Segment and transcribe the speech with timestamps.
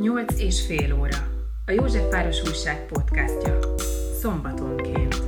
[0.00, 1.16] Nyolc és fél óra.
[1.66, 3.58] A Józsefváros Újság podcastja.
[4.20, 5.22] Szombatonként.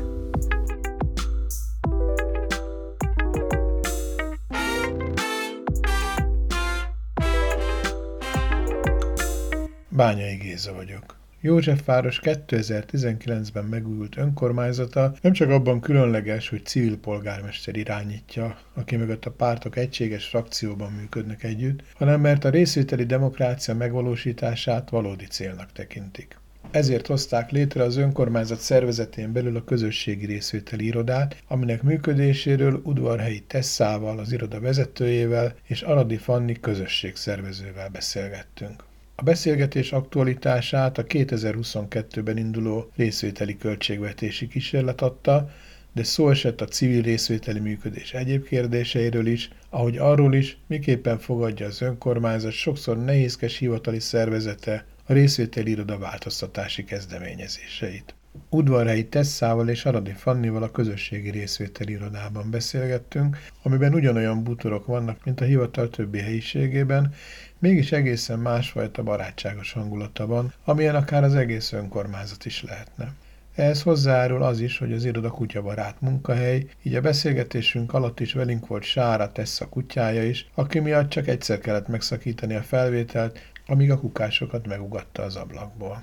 [9.88, 11.19] Bányai Géza vagyok.
[11.42, 19.30] Józsefváros 2019-ben megújult önkormányzata nem csak abban különleges, hogy civil polgármester irányítja, aki mögött a
[19.30, 26.38] pártok egységes frakcióban működnek együtt, hanem mert a részvételi demokrácia megvalósítását valódi célnak tekintik.
[26.70, 34.18] Ezért hozták létre az önkormányzat szervezetén belül a közösségi részvételi irodát, aminek működéséről udvarhelyi Tesszával,
[34.18, 38.88] az iroda vezetőjével és Aradi Fanni közösségszervezővel beszélgettünk.
[39.20, 45.50] A beszélgetés aktualitását a 2022-ben induló részvételi költségvetési kísérlet adta,
[45.92, 51.66] de szó esett a civil részvételi működés egyéb kérdéseiről is, ahogy arról is, miképpen fogadja
[51.66, 58.14] az önkormányzat sokszor nehézkes hivatali szervezete a részvételi iroda változtatási kezdeményezéseit.
[58.48, 65.40] Udvarhelyi Tesszával és Aradi Fannival a közösségi részvételi irodában beszélgettünk, amiben ugyanolyan bútorok vannak, mint
[65.40, 67.14] a hivatal többi helyiségében,
[67.60, 73.12] mégis egészen másfajta barátságos hangulata van, amilyen akár az egész önkormányzat is lehetne.
[73.54, 78.66] Ehhez hozzájárul az is, hogy az iroda kutyabarát munkahely, így a beszélgetésünk alatt is velünk
[78.66, 83.98] volt Sára Tessa kutyája is, aki miatt csak egyszer kellett megszakítani a felvételt, amíg a
[83.98, 86.02] kukásokat megugatta az ablakból.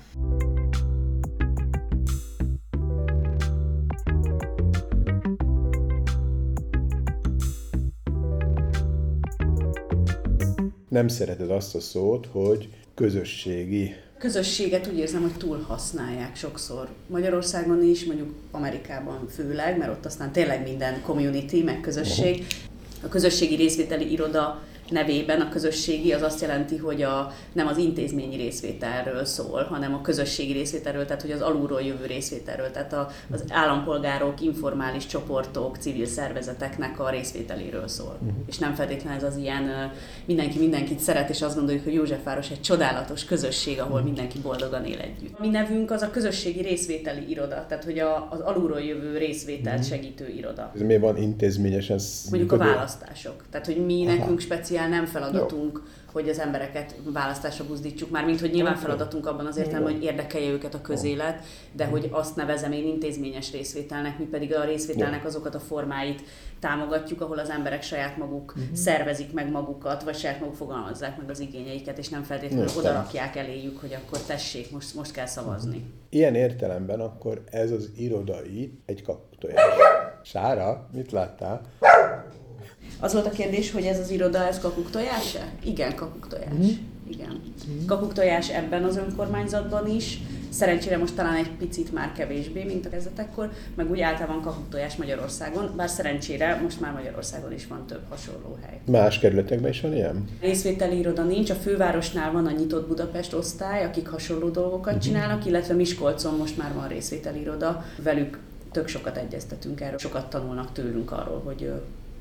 [10.88, 16.88] Nem szereted azt a szót, hogy közösségi közösséget úgy érzem, hogy túl használják sokszor.
[17.06, 22.46] Magyarországon is, mondjuk Amerikában főleg, mert ott aztán tényleg minden community, meg közösség.
[23.02, 28.36] A közösségi részvételi iroda nevében a közösségi az azt jelenti, hogy a, nem az intézményi
[28.36, 33.44] részvételről szól, hanem a közösségi részvételről, tehát hogy az alulról jövő részvételről, tehát a, az
[33.48, 38.18] állampolgárok, informális csoportok, civil szervezeteknek a részvételéről szól.
[38.20, 38.36] Uh-huh.
[38.46, 39.92] És nem feltétlenül ez az ilyen
[40.24, 44.06] mindenki mindenkit szeret, és azt gondoljuk, hogy Józsefváros egy csodálatos közösség, ahol uh-huh.
[44.06, 45.38] mindenki boldogan él együtt.
[45.38, 49.90] Mi nevünk az a közösségi részvételi iroda, tehát hogy a, az alulról jövő részvételt uh-huh.
[49.90, 50.70] segítő iroda.
[50.74, 51.98] Ez miért van intézményesen?
[52.30, 53.44] Mondjuk a választások.
[53.50, 54.16] Tehát, hogy mi Aha.
[54.16, 56.10] nekünk speciális speciál nem feladatunk, Jó.
[56.12, 60.50] hogy az embereket választásra buzdítsuk, már mint hogy nyilván feladatunk abban az értelemben, hogy érdekelje
[60.50, 65.54] őket a közélet, de hogy azt nevezem én intézményes részvételnek, mi pedig a részvételnek azokat
[65.54, 66.22] a formáit
[66.60, 68.76] támogatjuk, ahol az emberek saját maguk uh-huh.
[68.76, 73.36] szervezik meg magukat, vagy saját maguk fogalmazzák meg az igényeiket, és nem feltétlenül oda rakják
[73.36, 75.76] eléjük, hogy akkor tessék, most, most kell szavazni.
[75.76, 75.92] Uh-huh.
[76.08, 79.62] Ilyen értelemben akkor ez az irodai egy kaktojás.
[80.22, 81.60] Sára, mit láttál?
[83.00, 85.48] Az volt a kérdés, hogy ez az iroda, ez kakuk tojás-e?
[85.64, 86.52] Igen, kakuk tojás.
[86.54, 86.86] Mm.
[87.10, 87.40] Igen.
[87.70, 87.86] Mm.
[87.86, 90.20] Kakuk tojás ebben az önkormányzatban is.
[90.48, 94.96] Szerencsére most talán egy picit már kevésbé, mint a kezdetekkor, meg úgy általában kakuk tojás
[94.96, 98.80] Magyarországon, bár szerencsére most már Magyarországon is van több hasonló hely.
[98.86, 100.24] Más kerületekben is van ilyen?
[100.40, 105.02] Részvételi iroda nincs, a fővárosnál van a Nyitott Budapest osztály, akik hasonló dolgokat uh-huh.
[105.02, 108.38] csinálnak, illetve Miskolcon most már van részvételi iroda, velük
[108.72, 111.72] tök sokat egyeztetünk erről, sokat tanulnak tőlünk arról, hogy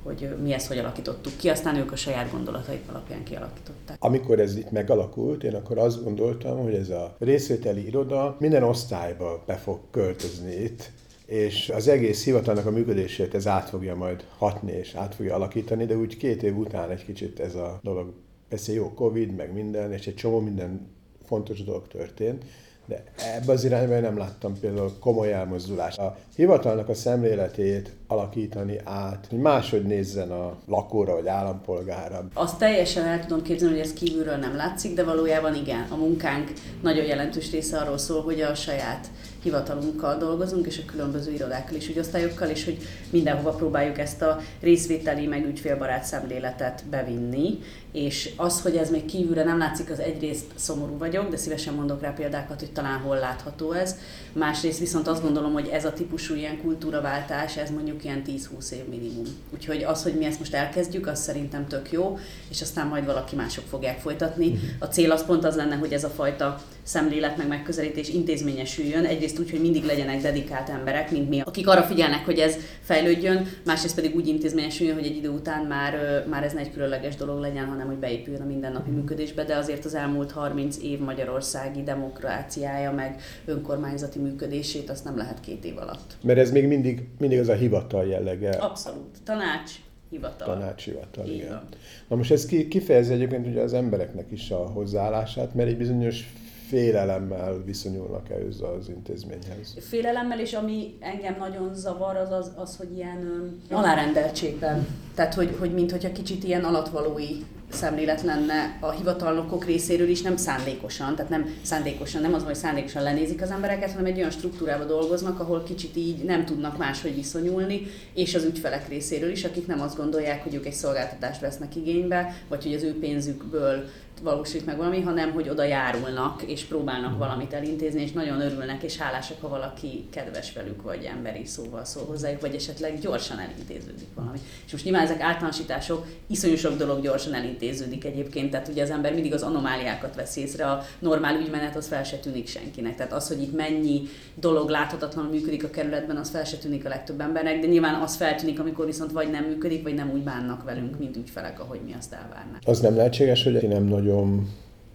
[0.07, 3.97] hogy mi ezt hogy alakítottuk ki, aztán ők a saját gondolataik alapján kialakították.
[4.00, 9.44] Amikor ez itt megalakult, én akkor azt gondoltam, hogy ez a részvételi iroda minden osztályba
[9.46, 10.91] be fog költözni itt,
[11.25, 15.85] és az egész hivatalnak a működését ez át fogja majd hatni és át fogja alakítani,
[15.85, 18.13] de úgy két év után egy kicsit ez a dolog,
[18.50, 20.88] persze jó, Covid, meg minden, és egy csomó minden
[21.25, 22.46] fontos dolog történt,
[22.85, 23.03] de
[23.35, 26.00] ebbe az irányba nem láttam például komoly elmozdulást.
[26.00, 32.27] A hivatalnak a szemléletét alakítani át, hogy máshogy nézzen a lakóra vagy állampolgára.
[32.33, 35.85] Azt teljesen el tudom képzelni, hogy ez kívülről nem látszik, de valójában igen.
[35.89, 39.07] A munkánk nagyon jelentős része arról szól, hogy a saját
[39.43, 42.77] hivatalunkkal dolgozunk, és a különböző irodákkal és ügyosztályokkal, és hogy
[43.09, 47.59] mindenhova próbáljuk ezt a részvételi, meg ügyfélbarát szemléletet bevinni,
[47.91, 52.01] és az, hogy ez még kívülre nem látszik, az egyrészt szomorú vagyok, de szívesen mondok
[52.01, 53.95] rá példákat, hogy talán hol látható ez.
[54.33, 55.93] Másrészt viszont azt gondolom, hogy ez a
[56.28, 59.26] típusú ilyen kultúraváltás, ez mondjuk ilyen 10-20 év minimum.
[59.53, 62.18] Úgyhogy az, hogy mi ezt most elkezdjük, az szerintem tök jó,
[62.50, 64.47] és aztán majd valaki mások fogják folytatni.
[64.47, 64.58] Mhm.
[64.79, 69.06] A cél az pont az lenne, hogy ez a fajta szemlélet meg megközelítés intézményesüljön.
[69.06, 73.47] Egyrészt úgy, hogy mindig legyenek dedikált emberek, mint mi, akik arra figyelnek, hogy ez fejlődjön,
[73.66, 77.40] másrészt pedig úgy intézményesüljön, hogy egy idő után már, már ez ne egy különleges dolog
[77.40, 82.91] legyen, hanem hogy beépüljön a mindennapi működésbe, de azért az elmúlt 30 év magyarországi demokráciája,
[82.91, 86.16] meg önkormányzati működését azt nem lehet két év alatt.
[86.22, 88.49] Mert ez még mindig, mindig az a hivatal jellege.
[88.49, 89.17] Abszolút.
[89.23, 89.72] Tanács,
[90.09, 90.47] hivatal.
[90.47, 91.61] Tanácshivatal, Így igen.
[92.08, 96.34] Na most ez ki- kifejezi egyébként ugye az embereknek is a hozzáállását, mert egy bizonyos
[96.67, 99.75] félelemmel viszonyulnak ehhez az intézményhez.
[99.79, 104.87] Félelemmel, és ami engem nagyon zavar, az az, az hogy ilyen ö, alárendeltségben.
[105.16, 107.29] Tehát, hogy, hogy mintha kicsit ilyen alatvalói
[107.72, 113.03] szemlélet lenne a hivatalnokok részéről is, nem szándékosan, tehát nem szándékosan, nem az, hogy szándékosan
[113.03, 117.87] lenézik az embereket, hanem egy olyan struktúrába dolgoznak, ahol kicsit így nem tudnak máshogy viszonyulni,
[118.14, 122.35] és az ügyfelek részéről is, akik nem azt gondolják, hogy ők egy szolgáltatást vesznek igénybe,
[122.47, 123.84] vagy hogy az ő pénzükből
[124.22, 128.97] valósít meg valami, hanem hogy oda járulnak, és próbálnak valamit elintézni, és nagyon örülnek, és
[128.97, 134.37] hálásak, ha valaki kedves velük, vagy emberi szóval szól hozzájuk, vagy esetleg gyorsan elintéződik valami.
[134.66, 139.13] És most nyilván ezek általánosítások, iszonyú sok dolog gyorsan elintéződik egyébként, tehát ugye az ember
[139.13, 142.95] mindig az anomáliákat vesz észre, a normál ügymenet az fel se tűnik senkinek.
[142.95, 144.01] Tehát az, hogy itt mennyi
[144.35, 148.15] dolog láthatatlanul működik a kerületben, az fel se tűnik a legtöbb embernek, de nyilván az
[148.15, 151.93] feltűnik, amikor viszont vagy nem működik, vagy nem úgy bánnak velünk, mint ügyfelek, ahogy mi
[151.97, 152.61] azt elvárnánk.
[152.65, 154.49] Az nem lehetséges, hogy ti nem nagyon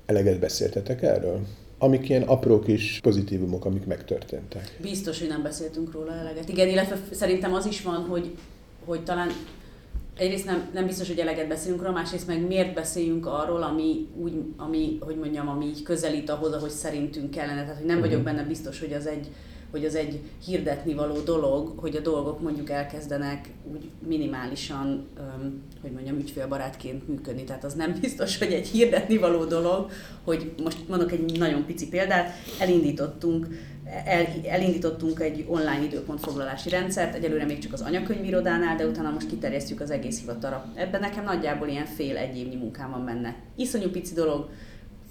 [0.06, 1.40] eleget beszéltetek erről?
[1.78, 4.78] Amik ilyen apró kis pozitívumok, amik megtörténtek.
[4.80, 6.48] Biztos, hogy nem beszéltünk róla eleget.
[6.48, 8.36] Igen, illetve szerintem az is van, hogy,
[8.84, 9.28] hogy talán
[10.16, 14.32] egyrészt nem, nem biztos, hogy eleget beszélünk róla, másrészt meg miért beszéljünk arról, ami úgy,
[14.56, 17.62] ami, hogy mondjam, ami így közelít ahhoz, ahogy szerintünk kellene.
[17.62, 19.28] Tehát, hogy nem vagyok benne biztos, hogy az egy,
[19.70, 25.90] hogy az egy hirdetni való dolog, hogy a dolgok mondjuk elkezdenek úgy minimálisan, öm, hogy
[25.90, 27.44] mondjam, ügyfélbarátként működni.
[27.44, 29.90] Tehát az nem biztos, hogy egy hirdetni való dolog,
[30.24, 33.46] hogy most mondok egy nagyon pici példát, elindítottunk
[34.04, 39.80] el, elindítottunk egy online időpontfoglalási rendszert, egyelőre még csak az anyakönyvirodánál, de utána most kiterjesztjük
[39.80, 40.72] az egész hivatalra.
[40.74, 43.34] Ebben nekem nagyjából ilyen fél-egy évnyi munkám van benne.
[43.56, 44.48] Iszonyú pici dolog,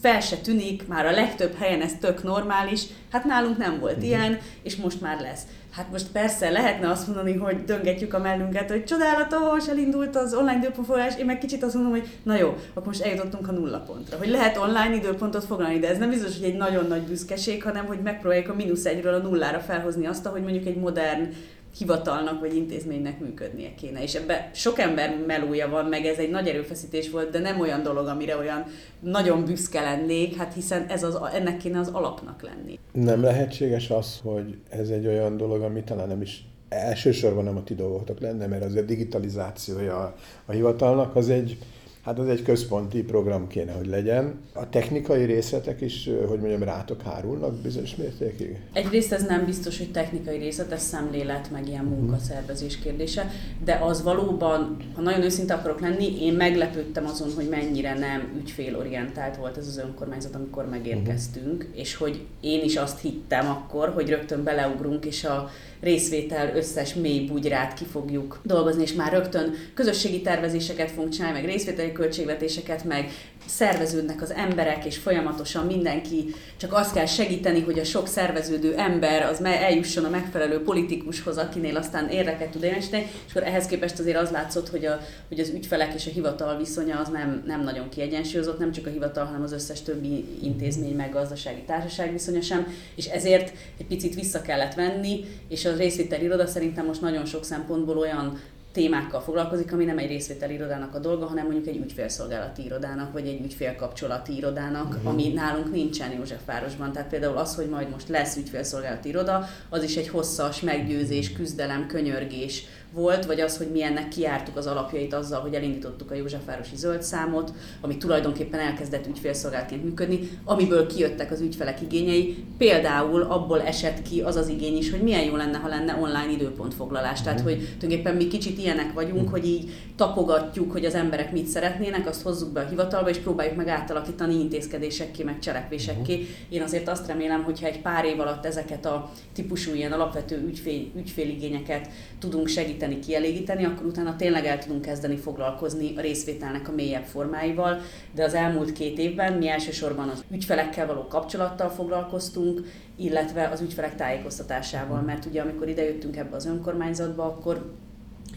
[0.01, 4.39] fel se tűnik, már a legtöbb helyen ez tök normális, hát nálunk nem volt ilyen,
[4.63, 5.41] és most már lesz.
[5.71, 10.57] Hát most persze lehetne azt mondani, hogy döngetjük a mellünket, hogy csodálatos, elindult az online
[10.57, 14.17] időpontfoglalás, én meg kicsit azt mondom, hogy na jó, akkor most eljutottunk a nulla pontra.
[14.17, 17.85] Hogy lehet online időpontot foglalni, de ez nem biztos, hogy egy nagyon nagy büszkeség, hanem
[17.85, 21.33] hogy megpróbáljuk a mínusz egyről a nullára felhozni azt, hogy mondjuk egy modern
[21.77, 24.03] hivatalnak vagy intézménynek működnie kéne.
[24.03, 27.83] És ebben sok ember melója van, meg ez egy nagy erőfeszítés volt, de nem olyan
[27.83, 28.63] dolog, amire olyan
[28.99, 32.79] nagyon büszke lennék, hát hiszen ez az, ennek kéne az alapnak lenni.
[32.91, 37.63] Nem lehetséges az, hogy ez egy olyan dolog, ami talán nem is elsősorban nem a
[37.63, 40.15] ti dolgotok lenne, mert az a digitalizációja a,
[40.45, 41.57] a hivatalnak az egy,
[42.03, 44.39] hát az egy központi program kéne, hogy legyen.
[44.53, 48.59] A technikai részletek is, hogy mondjam, rátok hárulnak bizonyos mértékig?
[48.73, 53.31] Egyrészt ez nem biztos, hogy technikai részlet, ez szemlélet, meg ilyen munkaszervezés kérdése,
[53.63, 59.37] de az valóban, ha nagyon őszinte akarok lenni, én meglepődtem azon, hogy mennyire nem ügyfélorientált
[59.37, 64.43] volt ez az önkormányzat, amikor megérkeztünk, és hogy én is azt hittem akkor, hogy rögtön
[64.43, 65.49] beleugrunk, és a
[65.81, 71.49] részvétel összes mély bugyrát ki fogjuk dolgozni, és már rögtön közösségi tervezéseket fogunk csinálni, meg
[71.49, 73.11] részvételi költségvetéseket, meg
[73.45, 79.21] szerveződnek az emberek, és folyamatosan mindenki csak azt kell segíteni, hogy a sok szerveződő ember
[79.21, 84.17] az eljusson a megfelelő politikushoz, akinél aztán érdeket tud érvényesíteni, és akkor ehhez képest azért
[84.17, 87.89] az látszott, hogy, a, hogy az ügyfelek és a hivatal viszonya az nem, nem nagyon
[87.89, 92.67] kiegyensúlyozott, nem csak a hivatal, hanem az összes többi intézmény, meg gazdasági társaság viszonya sem,
[92.95, 97.43] és ezért egy picit vissza kellett venni, és a részvételi iroda szerintem most nagyon sok
[97.43, 98.39] szempontból olyan
[98.71, 103.27] témákkal foglalkozik, ami nem egy részvételi irodának a dolga, hanem mondjuk egy ügyfélszolgálati irodának, vagy
[103.27, 105.11] egy ügyfélkapcsolati irodának, uh-huh.
[105.11, 106.91] ami nálunk nincsen Józsefvárosban.
[106.91, 111.87] Tehát például az, hogy majd most lesz ügyfélszolgálati iroda, az is egy hosszas meggyőzés, küzdelem,
[111.87, 116.75] könyörgés volt, vagy az, hogy mi ennek kiártuk az alapjait azzal, hogy elindítottuk a Józsefvárosi
[116.75, 122.45] zöld számot, ami tulajdonképpen elkezdett ügyfélszolgálatként működni, amiből kijöttek az ügyfelek igényei.
[122.57, 126.31] Például abból esett ki az az igény is, hogy milyen jó lenne, ha lenne online
[126.31, 127.21] időpontfoglalás.
[127.21, 132.07] Tehát, hogy tulajdonképpen mi kicsit ilyenek vagyunk, hogy így tapogatjuk, hogy az emberek mit szeretnének,
[132.07, 136.27] azt hozzuk be a hivatalba, és próbáljuk meg átalakítani intézkedésekké, meg cselekvésekké.
[136.49, 140.85] Én azért azt remélem, hogyha egy pár év alatt ezeket a típusú ilyen alapvető ügyfél,
[140.95, 147.03] ügyféligényeket tudunk segíteni, kielégíteni, akkor utána tényleg el tudunk kezdeni foglalkozni a részvételnek a mélyebb
[147.03, 147.81] formáival.
[148.15, 152.61] De az elmúlt két évben mi elsősorban az ügyfelekkel való kapcsolattal foglalkoztunk,
[152.95, 157.71] illetve az ügyfelek tájékoztatásával, mert ugye amikor idejöttünk ebbe az önkormányzatba, akkor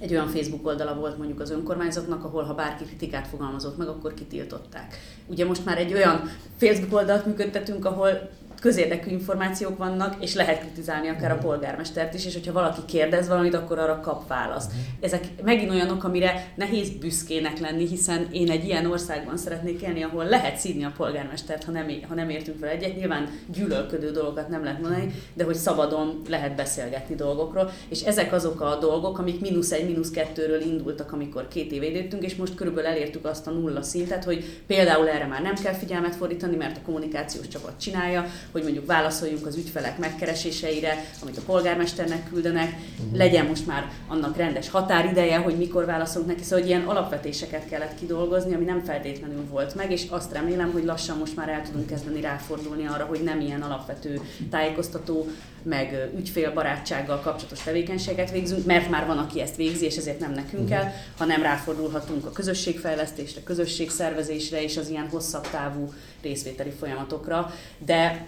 [0.01, 4.15] egy olyan Facebook oldala volt mondjuk az önkormányzatnak, ahol ha bárki kritikát fogalmazott meg, akkor
[4.15, 4.99] kitiltották.
[5.27, 8.31] Ugye most már egy olyan Facebook oldalt működtetünk, ahol
[8.65, 13.55] közérdekű információk vannak, és lehet kritizálni akár a polgármestert is, és hogyha valaki kérdez valamit,
[13.55, 14.73] akkor arra kap választ.
[15.01, 20.25] Ezek megint olyanok, amire nehéz büszkének lenni, hiszen én egy ilyen országban szeretnék élni, ahol
[20.25, 22.97] lehet szídni a polgármestert, ha nem, ha nem értünk vele egyet.
[22.97, 27.71] Nyilván gyűlölködő dolgokat nem lehet mondani, de hogy szabadon lehet beszélgetni dolgokról.
[27.89, 32.23] És ezek azok a dolgok, amik mínusz egy, mínusz kettőről indultak, amikor két éve időttünk,
[32.23, 36.17] és most körülbelül elértük azt a nulla szintet, hogy például erre már nem kell figyelmet
[36.17, 42.29] fordítani, mert a kommunikációs csapat csinálja, hogy mondjuk válaszoljunk az ügyfelek megkereséseire, amit a polgármesternek
[42.29, 43.17] küldenek, uh-huh.
[43.17, 47.99] legyen most már annak rendes határideje, hogy mikor válaszolunk neki, szóval hogy ilyen alapvetéseket kellett
[47.99, 51.87] kidolgozni, ami nem feltétlenül volt meg, és azt remélem, hogy lassan most már el tudunk
[51.87, 54.21] kezdeni ráfordulni arra, hogy nem ilyen alapvető
[54.51, 55.27] tájékoztató,
[55.63, 60.69] meg ügyfélbarátsággal kapcsolatos tevékenységet végzünk, mert már van, aki ezt végzi, és ezért nem nekünk
[60.69, 65.93] kell, hanem ráfordulhatunk a közösségfejlesztésre, közösségszervezésre és az ilyen hosszabb távú
[66.23, 67.55] részvételi folyamatokra.
[67.79, 68.27] De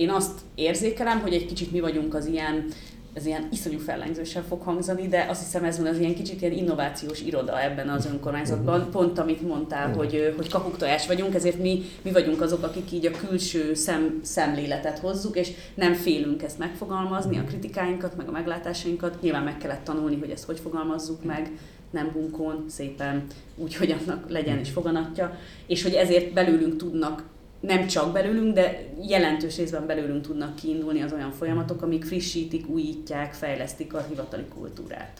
[0.00, 2.64] én azt érzékelem, hogy egy kicsit mi vagyunk az ilyen
[3.12, 6.52] ez ilyen iszonyú fellengzősen fog hangzani, de azt hiszem ez van az ilyen kicsit ilyen
[6.52, 8.80] innovációs iroda ebben az önkormányzatban.
[8.80, 8.90] Mhm.
[8.90, 10.04] Pont amit mondtál, uh-huh.
[10.04, 14.98] hogy, hogy kapuktojás vagyunk, ezért mi, mi vagyunk azok, akik így a külső szem, szemléletet
[14.98, 19.20] hozzuk, és nem félünk ezt megfogalmazni, a kritikáinkat, meg a meglátásainkat.
[19.20, 21.50] Nyilván meg kellett tanulni, hogy ezt hogy fogalmazzuk meg,
[21.90, 23.26] nem bunkón, szépen,
[23.56, 27.24] úgy, hogy annak legyen is foganatja, és hogy ezért belőlünk tudnak
[27.60, 33.34] nem csak belőlünk, de jelentős részben belőlünk tudnak kiindulni az olyan folyamatok, amik frissítik, újítják,
[33.34, 35.18] fejlesztik a hivatali kultúrát.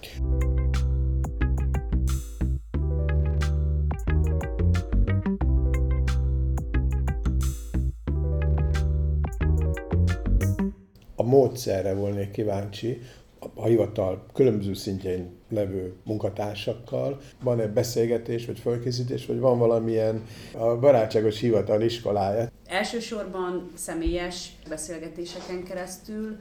[11.17, 13.01] A módszerre volnék kíváncsi,
[13.63, 17.21] a hivatal különböző szintjein levő munkatársakkal?
[17.43, 20.23] Van-e beszélgetés, vagy fölkészítés, vagy van valamilyen
[20.59, 22.51] a barátságos hivatal iskolája?
[22.67, 26.37] Elsősorban személyes beszélgetéseken keresztül.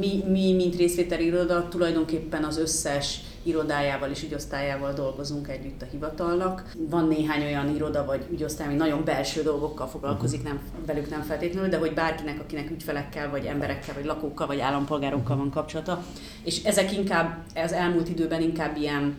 [0.00, 6.72] Mi, mi mint részvételi iroda tulajdonképpen az összes irodájával és ügyosztályával dolgozunk együtt a hivatalnak.
[6.78, 11.68] Van néhány olyan iroda vagy ügyosztály, ami nagyon belső dolgokkal foglalkozik, nem, velük nem feltétlenül,
[11.68, 16.04] de hogy bárkinek, akinek ügyfelekkel, vagy emberekkel, vagy lakókkal, vagy állampolgárokkal van kapcsolata.
[16.44, 19.16] És ezek inkább az elmúlt időben inkább ilyen,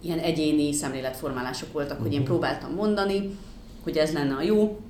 [0.00, 3.38] ilyen egyéni szemléletformálások voltak, hogy én próbáltam mondani,
[3.82, 4.80] hogy ez lenne a jó,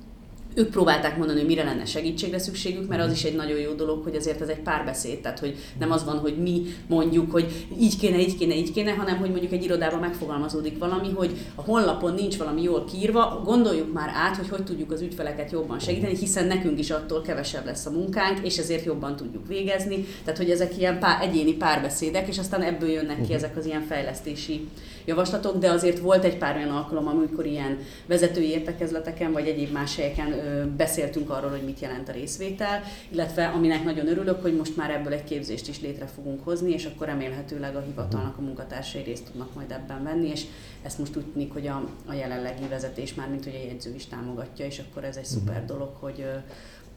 [0.55, 4.03] ők próbálták mondani, hogy mire lenne segítségre szükségük, mert az is egy nagyon jó dolog,
[4.03, 7.97] hogy azért ez egy párbeszéd, tehát hogy nem az van, hogy mi mondjuk, hogy így
[7.97, 12.13] kéne, így kéne, így kéne, hanem hogy mondjuk egy irodában megfogalmazódik valami, hogy a honlapon
[12.13, 16.47] nincs valami jól kiírva, gondoljuk már át, hogy hogy tudjuk az ügyfeleket jobban segíteni, hiszen
[16.47, 20.05] nekünk is attól kevesebb lesz a munkánk, és ezért jobban tudjuk végezni.
[20.23, 23.33] Tehát, hogy ezek ilyen pár, egyéni párbeszédek, és aztán ebből jönnek ki mhm.
[23.33, 24.67] ezek az ilyen fejlesztési
[25.05, 29.95] javaslatok, de azért volt egy pár olyan alkalom, amikor ilyen vezetői értekezleteken vagy egyéb más
[29.95, 30.33] helyeken
[30.77, 35.13] beszéltünk arról, hogy mit jelent a részvétel, illetve aminek nagyon örülök, hogy most már ebből
[35.13, 39.53] egy képzést is létre fogunk hozni, és akkor remélhetőleg a hivatalnak a munkatársai részt tudnak
[39.53, 40.45] majd ebben venni, és
[40.81, 44.05] ezt most úgy tűnik, hogy a, a jelenlegi vezetés már, mint hogy a jegyző is
[44.05, 45.65] támogatja, és akkor ez egy szuper mhm.
[45.65, 46.25] dolog, hogy,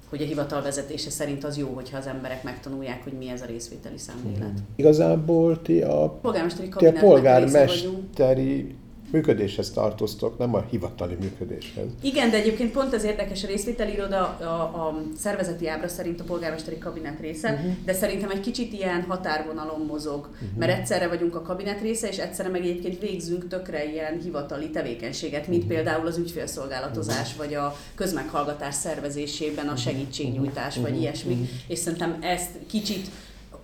[0.09, 3.47] hogy a hivatal vezetése szerint az jó, hogyha az emberek megtanulják, hogy mi ez a
[3.47, 4.41] részvételi szemlélet.
[4.41, 4.67] Hmm.
[4.77, 8.75] Igazából ti a, polgármesteri, ti a polgármesteri
[9.11, 11.87] működéshez tartoztok, nem a hivatali működéshez.
[12.03, 14.45] Igen, de egyébként pont ez érdekes, a részvételi iroda a,
[14.87, 17.73] a szervezeti ábra szerint a polgármesteri kabinet része, uh-huh.
[17.85, 20.59] de szerintem egy kicsit ilyen határvonalon mozog, uh-huh.
[20.59, 25.49] mert egyszerre vagyunk a kabinet része, és egyszerre meg egyébként végzünk tökre ilyen hivatali tevékenységet,
[25.49, 25.77] mint uh-huh.
[25.77, 27.47] például az ügyfélszolgáltatozás, uh-huh.
[27.47, 30.91] vagy a közmeghallgatás szervezésében a segítségnyújtás, uh-huh.
[30.91, 31.49] vagy ilyesmi, uh-huh.
[31.67, 33.07] és szerintem ezt kicsit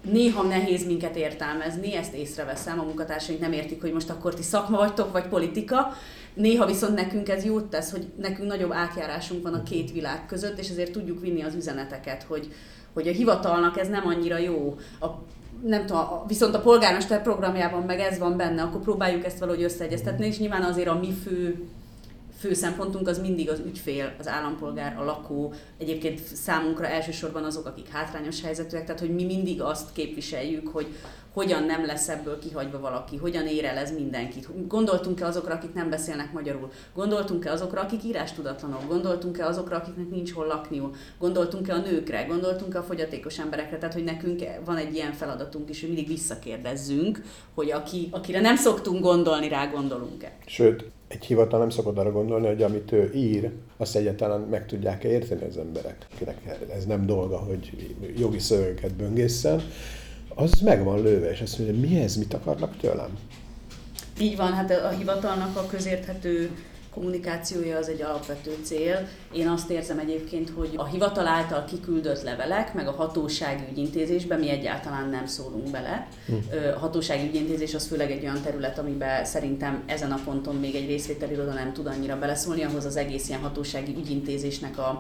[0.05, 4.77] néha nehéz minket értelmezni, ezt észreveszem, a munkatársaink nem értik, hogy most akkor ti szakma
[4.77, 5.93] vagytok, vagy politika.
[6.35, 10.59] Néha viszont nekünk ez jót tesz, hogy nekünk nagyobb átjárásunk van a két világ között,
[10.59, 12.53] és ezért tudjuk vinni az üzeneteket, hogy,
[12.93, 14.77] hogy a hivatalnak ez nem annyira jó.
[15.01, 15.07] A
[15.63, 20.27] nem tudom, viszont a polgármester programjában meg ez van benne, akkor próbáljuk ezt valahogy összeegyeztetni,
[20.27, 21.65] és nyilván azért a mi fő
[22.45, 27.89] fő szempontunk az mindig az ügyfél, az állampolgár, a lakó, egyébként számunkra elsősorban azok, akik
[27.89, 30.87] hátrányos helyzetűek, tehát hogy mi mindig azt képviseljük, hogy
[31.35, 34.49] hogyan nem lesz ebből kihagyva valaki, hogyan ér el ez mindenkit.
[34.69, 36.71] Gondoltunk-e azokra, akik nem beszélnek magyarul?
[36.95, 38.89] Gondoltunk-e azokra, akik írástudatlanok?
[38.89, 40.97] Gondoltunk-e azokra, akiknek nincs hol lakniuk?
[41.19, 42.23] Gondoltunk-e a nőkre?
[42.23, 43.79] Gondoltunk-e a fogyatékos emberekre?
[43.79, 47.23] Tehát, hogy nekünk van egy ilyen feladatunk is, hogy mindig visszakérdezzünk,
[47.55, 50.37] hogy aki, akire nem szoktunk gondolni, rá gondolunk-e.
[50.47, 55.05] Sőt, egy hivatal nem szokott arra gondolni, hogy amit ő ír, azt egyáltalán meg tudják
[55.05, 56.39] érteni az emberek, akinek
[56.75, 59.63] ez nem dolga, hogy jogi szövegeket böngészen,
[60.35, 63.19] az meg van lőve, és azt mondja, mi ez, mit akarnak tőlem?
[64.21, 66.51] Így van, hát a hivatalnak a közérthető
[66.95, 69.09] kommunikációja az egy alapvető cél.
[69.33, 74.51] Én azt érzem egyébként, hogy a hivatal által kiküldött levelek, meg a hatósági ügyintézésben mi
[74.51, 76.09] egyáltalán nem szólunk bele.
[76.27, 76.35] Hm.
[76.75, 80.87] A hatósági ügyintézés az főleg egy olyan terület, amiben szerintem ezen a ponton még egy
[80.87, 84.99] részvételiroda nem tud annyira beleszólni, ahhoz az egész ilyen hatósági ügyintézésnek a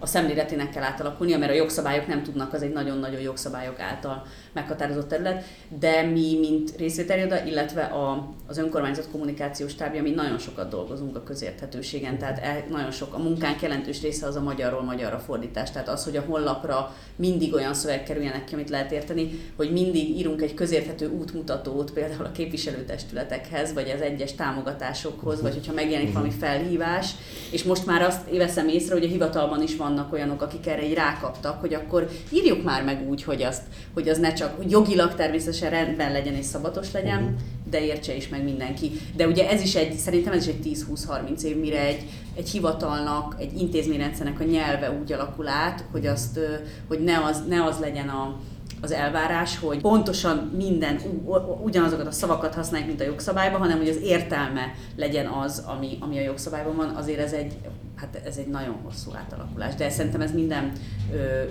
[0.00, 5.08] a szemléletének kell átalakulnia, mert a jogszabályok nem tudnak, az egy nagyon-nagyon jogszabályok által meghatározott
[5.08, 5.44] terület,
[5.78, 11.22] de mi, mint részvételjoda, illetve a, az önkormányzat kommunikációs tábja, mi nagyon sokat dolgozunk a
[11.22, 15.88] közérthetőségen, tehát el, nagyon sok, a munkánk jelentős része az a magyarról magyarra fordítás, tehát
[15.88, 20.42] az, hogy a honlapra mindig olyan szöveg kerüljenek ki, amit lehet érteni, hogy mindig írunk
[20.42, 27.10] egy közérthető útmutatót például a képviselőtestületekhez, vagy az egyes támogatásokhoz, vagy hogyha megjelenik valami felhívás,
[27.50, 30.94] és most már azt veszem észre, hogy a hivatalban is vannak olyanok, akik erre így
[30.94, 33.62] rákaptak, hogy akkor írjuk már meg úgy, hogy, azt,
[33.94, 37.38] hogy az ne csak jogilag természetesen rendben legyen és szabatos legyen, uh-huh.
[37.70, 38.90] de értse is meg mindenki.
[39.16, 40.84] De ugye ez is egy, szerintem ez is egy
[41.34, 42.02] 10-20-30 év, mire egy,
[42.36, 46.38] egy hivatalnak, egy intézményrendszernek a nyelve úgy alakul át, hogy, azt,
[46.88, 48.36] hogy ne, az, ne az legyen a,
[48.80, 51.00] az elvárás, hogy pontosan minden
[51.62, 56.18] ugyanazokat a szavakat használjuk, mint a jogszabályban, hanem hogy az értelme legyen az, ami, ami
[56.18, 56.88] a jogszabályban van.
[56.88, 57.52] Azért ez egy,
[58.00, 60.72] hát ez egy nagyon hosszú átalakulás, de szerintem ez minden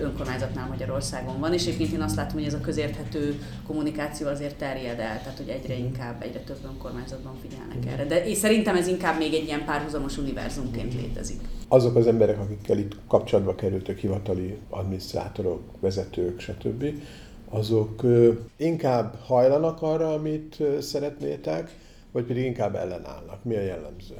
[0.01, 4.99] önkormányzatnál Magyarországon van, és egyébként én azt látom, hogy ez a közérthető kommunikáció azért terjed
[4.99, 8.05] el, tehát hogy egyre inkább, egyre több önkormányzatban figyelnek erre.
[8.05, 11.39] De én szerintem ez inkább még egy ilyen párhuzamos univerzumként létezik.
[11.67, 16.85] Azok az emberek, akikkel itt kapcsolatba kerültek, hivatali adminisztrátorok, vezetők, stb.,
[17.49, 18.05] azok
[18.57, 21.75] inkább hajlanak arra, amit szeretnétek,
[22.11, 23.43] vagy pedig inkább ellenállnak?
[23.43, 24.15] Mi a jellemző?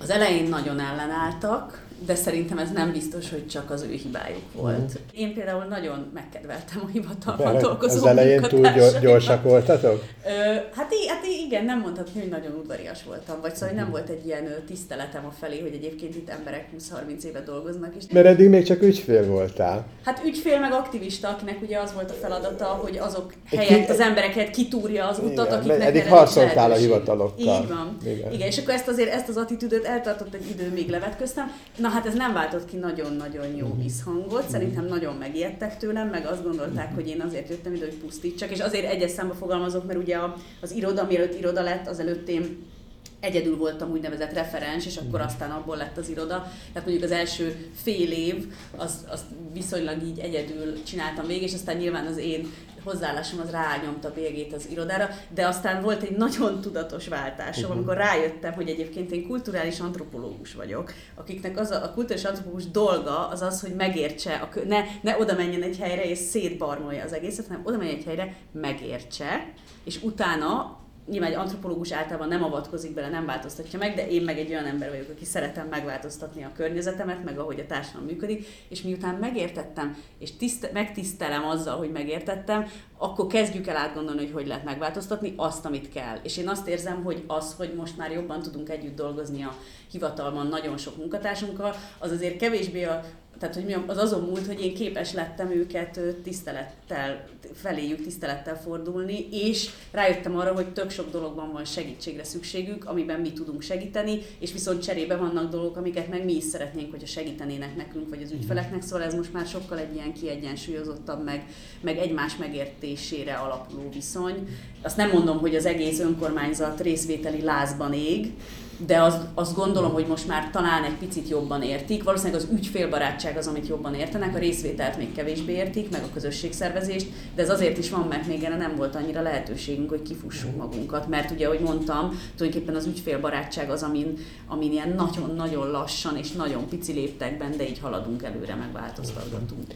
[0.00, 4.78] Az elején nagyon ellenálltak, de szerintem ez nem biztos, hogy csak az ő hibájuk volt.
[4.78, 5.18] Mm.
[5.18, 8.68] Én például nagyon megkedveltem a hivatalban dolgozó Az elején túl
[9.00, 10.04] gyorsak voltatok?
[10.24, 10.30] Ö,
[10.74, 13.92] hát, hát igen, nem mondhatni, hogy nagyon udvarias voltam, vagy szóval nem mhm.
[13.92, 17.94] volt egy ilyen tiszteletem a felé, hogy egyébként itt emberek 20-30 éve dolgoznak.
[17.98, 19.86] És Mert eddig még csak ügyfél voltál.
[20.04, 24.50] Hát ügyfél meg aktivista, akinek ugye az volt a feladata, hogy azok helyett, az embereket
[24.50, 27.62] kitúrja az utat, igen, akiknek Eddig harcoltál a hivatalokkal.
[27.62, 27.96] Így van.
[28.02, 28.32] Igen.
[28.32, 28.48] igen.
[28.48, 31.52] és akkor ezt azért ezt az attitűdöt eltartott egy idő, még levetköztem.
[31.76, 33.82] Na hát ez nem váltott ki nagyon-nagyon jó mhm.
[33.82, 34.48] visszhangot.
[34.48, 36.94] Szerintem nagyon megijedtek tőlem, meg azt gondolták, mhm.
[36.94, 40.18] hogy én azért jöttem ide, hogy pusztítsak, és azért egyes számba fogalmazok, mert ugye
[40.60, 42.72] az iroda, mielőtt iroda lett, az előtt én
[43.20, 45.28] egyedül voltam úgynevezett referens, és akkor mhm.
[45.28, 46.50] aztán abból lett az iroda.
[46.72, 51.76] Tehát mondjuk az első fél év, az, azt viszonylag így egyedül csináltam végig, és aztán
[51.76, 52.48] nyilván az én
[52.84, 57.76] hozzáállásom az rányomta bélyegét az irodára, de aztán volt egy nagyon tudatos váltásom, uh-huh.
[57.76, 63.28] amikor rájöttem, hogy egyébként én kulturális antropológus vagyok, akiknek az a, a kulturális antropológus dolga
[63.28, 67.46] az az, hogy megértse, a, ne, ne oda menjen egy helyre és szétbarmolja az egészet,
[67.46, 69.52] hanem oda menjen egy helyre, megértse,
[69.84, 74.38] és utána nyilván egy antropológus általában nem avatkozik bele, nem változtatja meg, de én meg
[74.38, 78.82] egy olyan ember vagyok, aki szeretem megváltoztatni a környezetemet, meg ahogy a társadalom működik, és
[78.82, 82.66] miután megértettem, és tiszt, megtisztelem azzal, hogy megértettem,
[82.98, 86.18] akkor kezdjük el átgondolni, hogy hogy lehet megváltoztatni azt, amit kell.
[86.22, 89.56] És én azt érzem, hogy az, hogy most már jobban tudunk együtt dolgozni a
[89.90, 93.04] hivatalban nagyon sok munkatársunkkal, az azért kevésbé a,
[93.38, 99.70] tehát hogy az azon múlt, hogy én képes lettem őket tisztelettel, feléjük tisztelettel fordulni, és
[99.90, 104.82] rájöttem arra, hogy tök sok dologban van segítségre szükségük, amiben mi tudunk segíteni, és viszont
[104.82, 108.38] cserébe vannak dolgok, amiket meg mi is szeretnénk, hogyha segítenének nekünk, vagy az mhm.
[108.38, 111.44] ügyfeleknek, szóval ez most már sokkal egy ilyen kiegyensúlyozottabb, meg,
[111.80, 114.48] meg egymás megértésére alapuló viszony.
[114.82, 118.32] Azt nem mondom, hogy az egész önkormányzat részvételi lázban ég,
[118.78, 122.02] de azt, azt gondolom, hogy most már talán egy picit jobban értik.
[122.02, 127.06] Valószínűleg az ügyfélbarátság az, amit jobban értenek, a részvételt még kevésbé értik, meg a közösségszervezést,
[127.34, 131.08] de ez azért is van, mert még erre nem volt annyira lehetőségünk, hogy kifussunk magunkat.
[131.08, 136.68] Mert ugye, ahogy mondtam, tulajdonképpen az ügyfélbarátság az, amin, amin ilyen nagyon-nagyon lassan és nagyon
[136.68, 139.66] pici léptekben, de így haladunk előre, megváltoztatgatunk.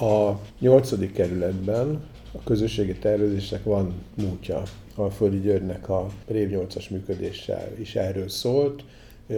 [0.00, 2.00] A nyolcadik kerületben
[2.32, 4.62] a közösségi tervezésnek van múltja.
[4.94, 8.84] A Földi Györgynek a Rév 8-as működéssel is erről szólt.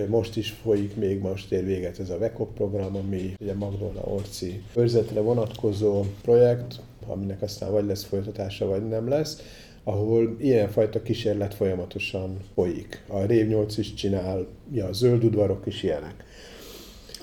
[0.09, 4.63] Most is folyik, még most ér véget ez a VECOP program, ami ugye Magdolna Orci
[4.73, 9.43] körzetre vonatkozó projekt, aminek aztán vagy lesz folytatása, vagy nem lesz,
[9.85, 13.05] ahol ilyenfajta kísérlet folyamatosan folyik.
[13.09, 14.47] A Rév 8 is csinálja,
[14.89, 16.25] a zöld udvarok is ilyenek.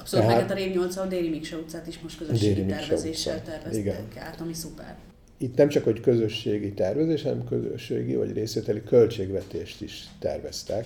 [0.08, 3.42] Abszolút, Tehát, meg hát a Rév 8 a Déri Mikse utcát is most közösségi tervezéssel
[3.44, 3.96] tervezték Igen.
[4.20, 4.96] át, ami szuper.
[5.38, 10.86] Itt nem csak, hogy közösségi tervezés, hanem közösségi vagy részvételi költségvetést is terveztek,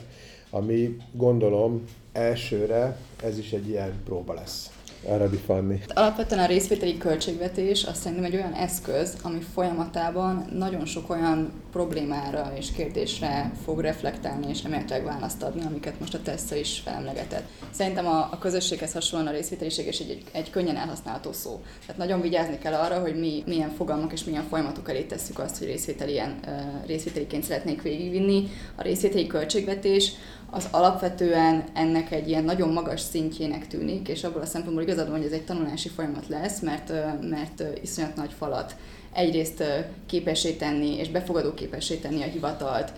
[0.49, 4.69] ami gondolom elsőre ez is egy ilyen próba lesz.
[5.07, 5.79] Arabi Fanni.
[5.87, 12.51] Alapvetően a részvételi költségvetés azt szerintem egy olyan eszköz, ami folyamatában nagyon sok olyan problémára
[12.57, 17.47] és kérdésre fog reflektálni és remélhetőleg választ adni, amiket most a Tessa is felemlegetett.
[17.71, 21.61] Szerintem a, a közösséghez hasonlóan a részvételiség és egy, egy, könnyen elhasználható szó.
[21.79, 25.57] Tehát nagyon vigyázni kell arra, hogy mi milyen fogalmak és milyen folyamatok elé tesszük azt,
[25.57, 26.39] hogy részvételi, ilyen,
[26.85, 28.47] részvételiként szeretnék végigvinni.
[28.75, 30.11] A részvételi költségvetés
[30.53, 35.17] az alapvetően ennek egy ilyen nagyon magas szintjének tűnik, és abból a szempontból igazad van,
[35.17, 38.75] hogy ez egy tanulási folyamat lesz, mert, mert iszonyat nagy falat.
[39.13, 39.63] Egyrészt
[40.05, 42.91] képessé tenni és befogadó képessé tenni a hivatalt,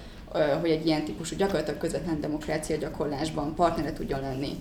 [0.61, 4.59] hogy egy ilyen típusú gyakorlatilag közvetlen demokrácia gyakorlásban partnere tudjon lenni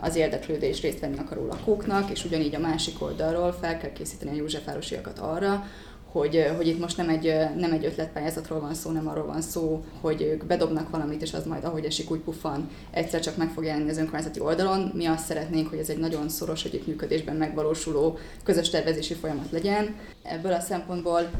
[0.00, 4.30] az érdeklődő és részt venni akaró lakóknak, és ugyanígy a másik oldalról fel kell készíteni
[4.30, 5.64] a Józsefvárosiakat arra,
[6.12, 9.84] hogy, hogy itt most nem egy, nem egy ötletpályázatról van szó, nem arról van szó,
[10.00, 13.64] hogy ők bedobnak valamit, és az majd ahogy esik, úgy puffan, egyszer csak meg fog
[13.64, 14.90] jelenni az önkormányzati oldalon.
[14.94, 19.94] Mi azt szeretnénk, hogy ez egy nagyon szoros együttműködésben megvalósuló közös tervezési folyamat legyen.
[20.22, 21.30] Ebből a szempontból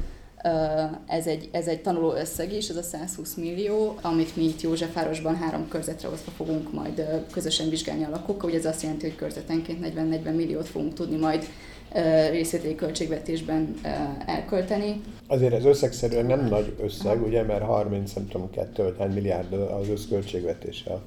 [1.07, 5.37] ez egy, ez egy tanuló összeg is, ez a 120 millió, amit mi itt Józsefvárosban
[5.37, 8.49] három körzetre osztva fogunk majd közösen vizsgálni a lakókkal.
[8.49, 11.47] Ugye ez azt jelenti, hogy körzetenként 40-40 milliót fogunk tudni majd
[12.31, 13.75] részvételi költségvetésben
[14.27, 15.01] elkölteni.
[15.27, 20.99] Azért ez összegszerűen nem nagy összeg, ugye, mert 30, nem tudom, 2 milliárd az összköltségvetése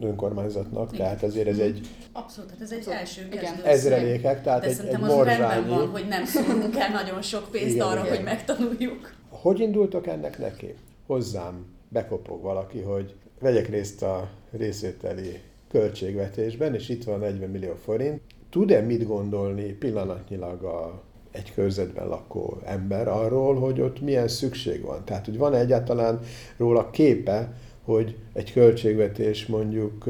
[0.00, 1.06] önkormányzatnak, Igen.
[1.06, 1.80] tehát azért ez egy...
[2.12, 2.98] Abszolút, hát ez egy Abszolút.
[2.98, 3.54] első Igen.
[3.64, 5.68] Ezrelékek, tehát De egy, egy morzsányi...
[5.68, 8.14] van, hogy nem szólunk el nagyon sok pénzt Igen, arra, Igen.
[8.14, 9.12] hogy megtanuljuk.
[9.28, 10.74] Hogy indultok ennek neki?
[11.06, 18.20] Hozzám bekopog valaki, hogy vegyek részt a részvételi költségvetésben, és itt van 40 millió forint,
[18.50, 25.04] tud-e mit gondolni pillanatnyilag a, egy körzetben lakó ember arról, hogy ott milyen szükség van?
[25.04, 26.20] Tehát, hogy van egyáltalán
[26.56, 27.52] róla képe,
[27.84, 30.04] hogy egy költségvetés mondjuk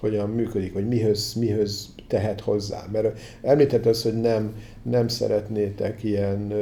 [0.00, 2.84] hogyan működik, vagy mihez, mihez tehet hozzá.
[2.92, 6.52] Mert említett az, hogy nem, nem szeretnétek ilyen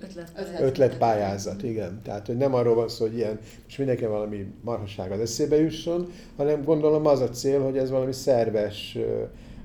[0.00, 0.60] Ötlet.
[0.60, 2.00] ötletpályázat, igen.
[2.02, 6.10] Tehát, hogy nem arról van szó, hogy ilyen, most mindenki valami marhasság az eszébe jusson,
[6.36, 8.98] hanem gondolom az a cél, hogy ez valami szerves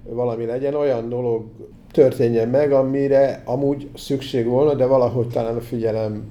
[0.04, 1.46] valami legyen, olyan dolog
[1.92, 6.24] történjen meg, amire amúgy szükség volna, de valahogy talán a figyelem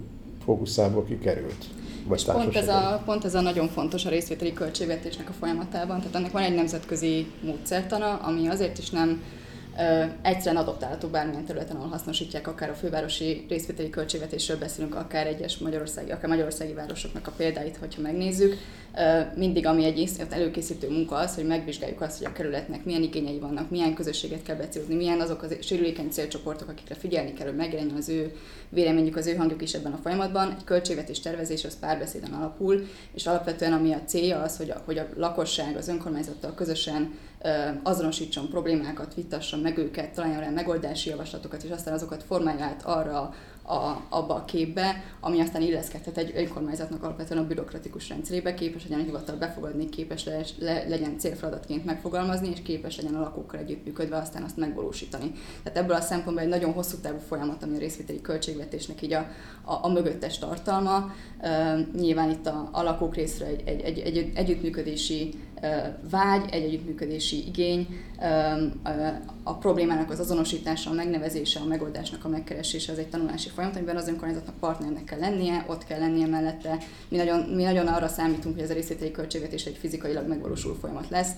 [0.45, 1.65] fókuszából kikerült.
[2.07, 5.99] Vagy pont ez, a, pont ez a nagyon fontos a részvételi költségvetésnek a folyamatában.
[5.99, 9.23] Tehát ennek van egy nemzetközi módszertana, ami azért is nem
[10.23, 16.11] egyszerűen adoptálható bármilyen területen, ahol hasznosítják, akár a fővárosi részvételi költségvetésről beszélünk, akár egyes magyarországi,
[16.11, 18.55] akár magyarországi városoknak a példáit, hogyha megnézzük.
[19.35, 23.71] Mindig, ami egy előkészítő munka az, hogy megvizsgáljuk azt, hogy a kerületnek milyen igényei vannak,
[23.71, 28.09] milyen közösséget kell becélozni, milyen azok az sérülékeny célcsoportok, akikre figyelni kell, hogy megjelenjen az
[28.09, 28.37] ő
[28.69, 30.51] véleményük, az ő hangjuk is ebben a folyamatban.
[30.51, 34.99] Egy költségvetés tervezés az párbeszéden alapul, és alapvetően ami a célja az, hogy a, hogy
[34.99, 37.15] a lakosság az önkormányzattal közösen
[37.83, 43.35] azonosítson problémákat, vitasson meg őket, találjon rá megoldási javaslatokat, és aztán azokat formálja át arra
[43.69, 49.01] a, abba a képbe, ami aztán illeszkedhet egy önkormányzatnak alapvetően a bürokratikus rendszerébe, képes legyen
[49.01, 54.17] a hivatal befogadni, képes le, le, legyen célfeladatként megfogalmazni, és képes legyen a lakókkal együttműködve
[54.17, 55.33] aztán azt megvalósítani.
[55.63, 59.27] Tehát ebből a szempontból egy nagyon hosszú távú folyamat, ami a részvételi költségvetésnek így a,
[59.65, 61.13] a, a mögöttes tartalma.
[61.41, 65.35] Uh, nyilván itt a, a lakók részre egy, egy, egy, egy együttműködési
[66.11, 67.87] vágy, egy együttműködési igény,
[69.49, 73.97] a problémának az azonosítása, a megnevezése, a megoldásnak a megkeresése, az egy tanulási folyamat, amiben
[73.97, 76.79] az önkormányzatnak partnernek kell lennie, ott kell lennie mellette.
[77.09, 81.09] Mi nagyon, mi nagyon arra számítunk, hogy ez a részvételi költségvetés egy fizikailag megvalósuló folyamat
[81.09, 81.31] lesz,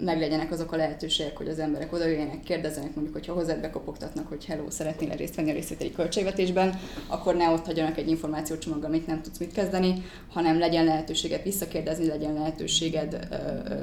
[0.00, 4.70] meglegyenek azok a lehetőségek, hogy az emberek odajöjjenek, kérdezzenek, mondjuk, hogyha hozzád bekopogtatnak, hogy hello,
[4.70, 9.38] szeretnél részt venni a részvételi költségvetésben, akkor ne ott hagyjanak egy információcsomaggal, amit nem tudsz
[9.38, 13.28] mit kezdeni, hanem legyen lehetőséget visszakérdezni, legyen lehetőséged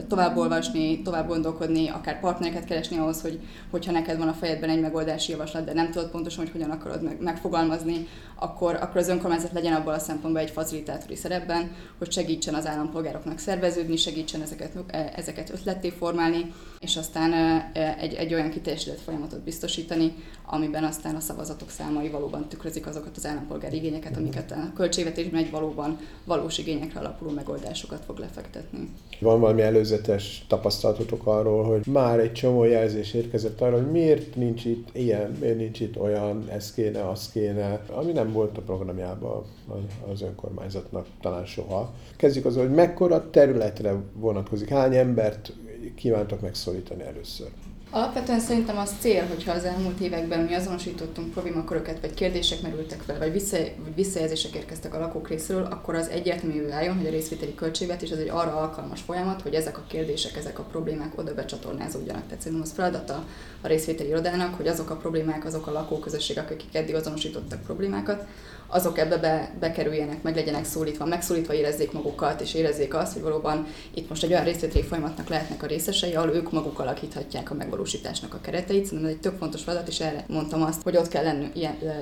[0.08, 3.40] továbbolvasni, tovább gondolkodni, akár partnereket keresni ahhoz, hogy,
[3.72, 7.04] hogyha neked van a fejedben egy megoldási javaslat, de nem tudod pontosan, hogy hogyan akarod
[7.04, 12.54] meg, megfogalmazni, akkor, akkor az önkormányzat legyen abban a szempontból egy facilitátori szerepben, hogy segítsen
[12.54, 14.72] az állampolgároknak szerveződni, segítsen ezeket,
[15.16, 17.34] ezeket ötletté formálni, és aztán
[18.00, 20.14] egy, egy olyan kiteljesített folyamatot biztosítani,
[20.46, 25.52] amiben aztán a szavazatok számai valóban tükrözik azokat az állampolgári igényeket, amiket a költségvetésben egy
[25.52, 28.90] valóban valós igényekre alapuló megoldásokat fog lefektetni.
[29.20, 34.66] Van valami előzetes tapasztalatotok arról, hogy már egy csomó jelzés érkezett arra, hogy miért nincs
[34.66, 39.44] itt ilyen, miért nincs itt olyan, ez kéne, az kéne, ami nem volt a programjában
[40.12, 41.94] az önkormányzatnak talán soha.
[42.16, 45.54] Kezdjük az, hogy mekkora területre vonatkozik, hány embert
[45.96, 47.48] kívántok megszólítani először?
[47.96, 53.18] Alapvetően szerintem az cél, hogyha az elmúlt években mi azonosítottunk problémaköröket, vagy kérdések merültek fel,
[53.18, 57.56] vagy, vissza, vagy visszajelzések érkeztek a lakók részéről, akkor az egyértelművé váljon, hogy a részvételi
[57.56, 62.24] költségvetés az egy arra alkalmas folyamat, hogy ezek a kérdések, ezek a problémák oda becsatornázódjanak.
[62.26, 63.26] Tehát szerintem az feladata
[63.62, 68.26] a részvételi irodának, hogy azok a problémák, azok a lakóközösségek, akik eddig azonosítottak problémákat,
[68.74, 73.68] azok ebbe be, bekerüljenek, meg legyenek szólítva, megszólítva érezzék magukat, és érezzék azt, hogy valóban
[73.94, 78.34] itt most egy olyan részvételi folyamatnak lehetnek a részesei, ahol ők maguk alakíthatják a megvalósításnak
[78.34, 78.86] a kereteit.
[78.86, 81.58] Szerintem ez egy tök fontos feladat, és erre mondtam azt, hogy ott kell lennünk,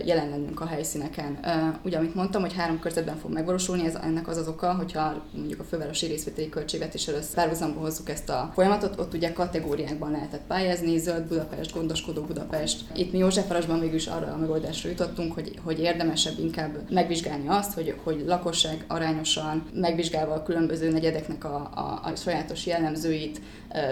[0.06, 1.40] jelen lennünk a helyszíneken.
[1.84, 5.60] Ugye, amit mondtam, hogy három körzetben fog megvalósulni, ez, ennek az az oka, hogyha mondjuk
[5.60, 11.24] a fővárosi részvételi költségvetéssel párhuzamba hozzuk ezt a folyamatot, ott ugye kategóriákban lehetett pályázni, zöld
[11.24, 12.82] Budapest, gondoskodó Budapest.
[12.96, 17.48] Itt mi Józsefvárosban végül is arra a megoldásra jutottunk, hogy, hogy érdemesebb inkább inkább megvizsgálni
[17.48, 23.42] azt, hogy, hogy lakosság arányosan, megvizsgálva a különböző negyedeknek a, a, a sajátos jellemzőit,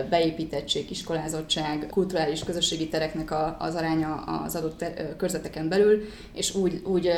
[0.10, 6.02] beépítettség, iskolázottság, kulturális közösségi tereknek a, az aránya az adott ter, körzeteken belül,
[6.34, 7.12] és úgy, úgy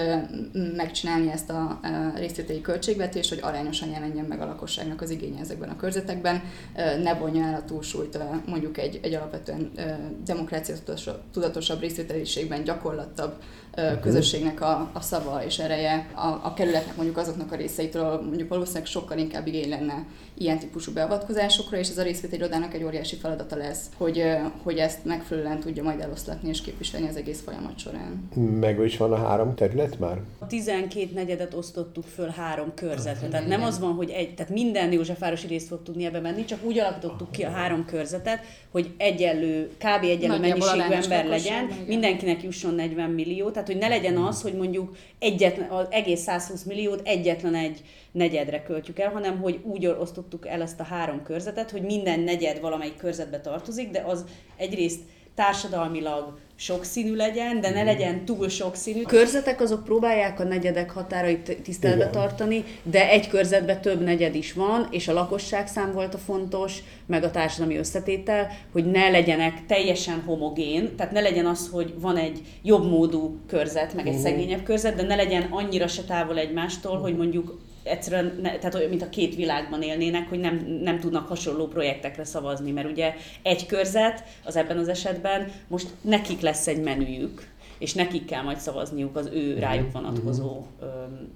[0.76, 1.80] megcsinálni ezt a
[2.15, 6.41] részvételi költségvetést, hogy arányosan jelenjen meg a lakosságnak az igénye ezekben a körzetekben,
[7.04, 9.71] ne vonja el a túlsúlyt mondjuk egy, egy alapvetően
[10.26, 10.76] demokrácia
[11.32, 13.34] tudatosabb részvételiségben gyakorlattabb
[13.78, 14.00] uh-huh.
[14.00, 18.86] közösségnek a, a szava és ereje a, a kerületnek mondjuk azoknak a részeitől mondjuk valószínűleg
[18.86, 20.06] sokkal inkább igény lenne
[20.38, 24.23] ilyen típusú beavatkozásokra, és ez a részvétel irodának egy óriási feladata lesz, hogy,
[24.63, 28.29] hogy ezt megfelelően tudja majd eloszlatni és képviselni az egész folyamat során.
[28.59, 30.21] Meg is van a három terület már?
[30.39, 33.27] A 12 negyedet osztottuk föl három körzetre.
[33.27, 36.59] Tehát nem az van, hogy egy, tehát minden Józsefvárosi részt fog tudni ebbe menni, csak
[36.63, 38.39] úgy alakítottuk ki a három körzetet,
[38.71, 40.03] hogy egyenlő, kb.
[40.03, 44.95] egyenlő mennyiségű ember legyen, mindenkinek jusson 40 millió, tehát hogy ne legyen az, hogy mondjuk
[45.19, 50.61] egyetlen, az egész 120 milliót egyetlen egy negyedre költjük el, hanem hogy úgy osztottuk el
[50.61, 54.23] ezt a három körzetet, hogy minden negyed valamelyik körzetbe tartozik, de az
[54.58, 54.99] egyrészt
[55.36, 57.86] társadalmilag sokszínű legyen, de ne mhm.
[57.86, 59.04] legyen túl sokszínű.
[59.04, 64.54] A körzetek azok próbálják a negyedek határait tiszteletbe tartani, de egy körzetben több negyed is
[64.54, 70.21] van, és a lakosságszám volt a fontos, meg a társadalmi összetétel, hogy ne legyenek teljesen
[70.25, 74.21] homogén, tehát ne legyen az, hogy van egy jobb módú körzet, meg egy mhm.
[74.21, 79.01] szegényebb körzet, de ne legyen annyira se távol egymástól, hogy mondjuk egyszerűen, tehát olyan, mint
[79.01, 84.23] a két világban élnének, hogy nem, nem tudnak hasonló projektekre szavazni, mert ugye egy körzet
[84.43, 87.50] az ebben az esetben most nekik lesz egy menüjük,
[87.81, 89.59] és nekik kell majd szavazniuk az ő mhm.
[89.59, 90.91] rájuk vonatkozó uh-huh.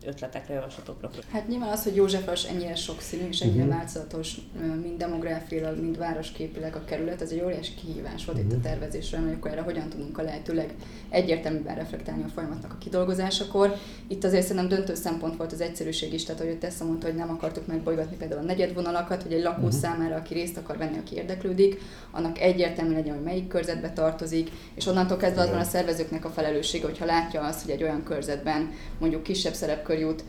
[0.06, 1.10] ötletekre, javaslatokra.
[1.32, 3.76] Hát nyilván az, hogy Józsefos ennyire sokszínű és ennyire uh-huh.
[3.76, 4.36] változatos,
[4.82, 9.32] mind demográfiailag, mind városképileg a kerület, ez egy óriási kihívás volt itt a tervezésre, hogy
[9.32, 10.74] akkor erre hogyan tudunk a lehetőleg
[11.10, 13.76] egyértelműen reflektálni a folyamatnak a kidolgozásakor.
[14.08, 17.30] Itt azért szerintem döntő szempont volt az egyszerűség is, tehát hogy Tessa mondta, hogy nem
[17.30, 19.80] akartuk megbolygatni például a negyedvonalakat, hogy egy lakó uh-huh.
[19.80, 21.82] számára, aki részt akar venni, aki érdeklődik,
[22.12, 26.30] annak egyértelmű legyen, hogy melyik körzetbe tartozik, és onnantól kezdve az van a szervezőknek a
[26.36, 30.24] felelőssége, hogyha látja azt, hogy egy olyan körzetben mondjuk kisebb szerepkör jut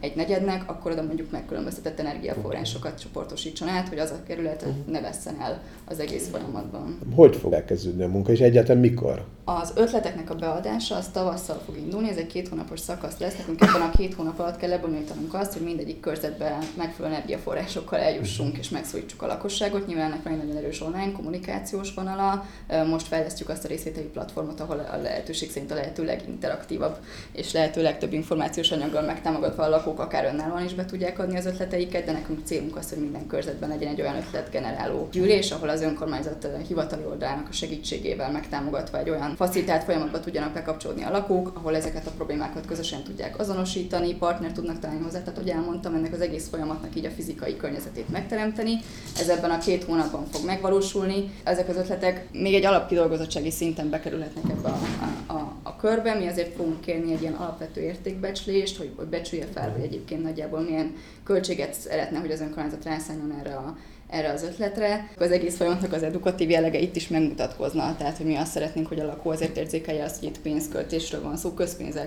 [0.00, 4.90] egy negyednek, akkor oda mondjuk megkülönböztetett energiaforrásokat csoportosítson át, hogy az a kerület mhm.
[4.90, 6.98] ne vesszen el az egész folyamatban.
[7.14, 9.24] Hogy fog elkezdődni a munka, és egyáltalán mikor?
[9.44, 13.36] Az ötleteknek a beadása az tavasszal fog indulni, ez egy két hónapos szakasz lesz.
[13.36, 18.58] Nekünk ebben a két hónap alatt kell lebonyolítanunk azt, hogy mindegyik körzetben megfelelő energiaforrásokkal eljussunk
[18.58, 19.86] és megszólítsuk a lakosságot.
[19.86, 22.44] Nyilván ennek van egy nagyon erős online kommunikációs vonala.
[22.86, 26.96] Most fejlesztjük azt a részvételi platformot, ahol a lehetőség szerint a lehető leginteraktívabb
[27.32, 29.02] és lehető legtöbb információs anyaggal
[29.58, 32.98] a lakók akár önállóan is be tudják adni az ötleteiket, de nekünk célunk az, hogy
[32.98, 38.98] minden körzetben legyen egy olyan ötletgeneráló gyűlés, ahol az önkormányzat hivatali oldalának a segítségével megtámogatva
[38.98, 44.14] egy olyan facilitált folyamatba tudjanak bekapcsolódni a lakók, ahol ezeket a problémákat közösen tudják azonosítani,
[44.14, 48.08] partner tudnak találni hozzá, tehát hogy elmondtam, ennek az egész folyamatnak így a fizikai környezetét
[48.08, 48.78] megteremteni.
[49.18, 51.30] Ez ebben a két hónapban fog megvalósulni.
[51.44, 55.19] Ezek az ötletek még egy alapkidolgozottsági szinten bekerülhetnek ebbe a, a
[55.80, 56.14] körbe.
[56.14, 60.60] Mi azért fogunk kérni egy ilyen alapvető értékbecslést, hogy, hogy becsülje fel, hogy egyébként nagyjából
[60.60, 63.76] milyen költséget szeretne, hogy az önkormányzat rászálljon erre a
[64.10, 65.10] erre az ötletre.
[65.18, 69.00] Az egész folyamatnak az edukatív jellege itt is megmutatkozna, tehát hogy mi azt szeretnénk, hogy
[69.00, 71.98] a lakó azért érzékelje azt, hogy itt pénzköltésről van szó, közpénz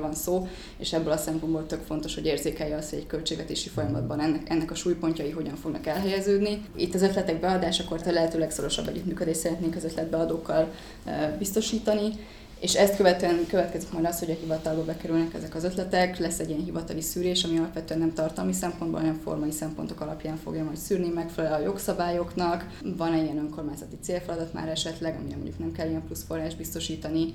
[0.00, 0.48] van szó,
[0.78, 4.70] és ebből a szempontból tök fontos, hogy érzékelje azt, hogy egy költségvetési folyamatban ennek, ennek
[4.70, 6.64] a súlypontjai hogyan fognak elhelyeződni.
[6.76, 10.72] Itt az ötletek beadásakor a lehető legszorosabb együttműködést szeretnénk az ötletbeadókkal
[11.38, 12.12] biztosítani,
[12.62, 16.48] és ezt követően következik majd az, hogy a hivatalba bekerülnek ezek az ötletek, lesz egy
[16.48, 21.08] ilyen hivatali szűrés, ami alapvetően nem tartalmi szempontból, hanem formai szempontok alapján fogja majd szűrni,
[21.08, 22.66] megfelel a jogszabályoknak.
[22.96, 27.34] Van egy ilyen önkormányzati célfeladat már esetleg, amire mondjuk nem kell ilyen plusz forrás biztosítani.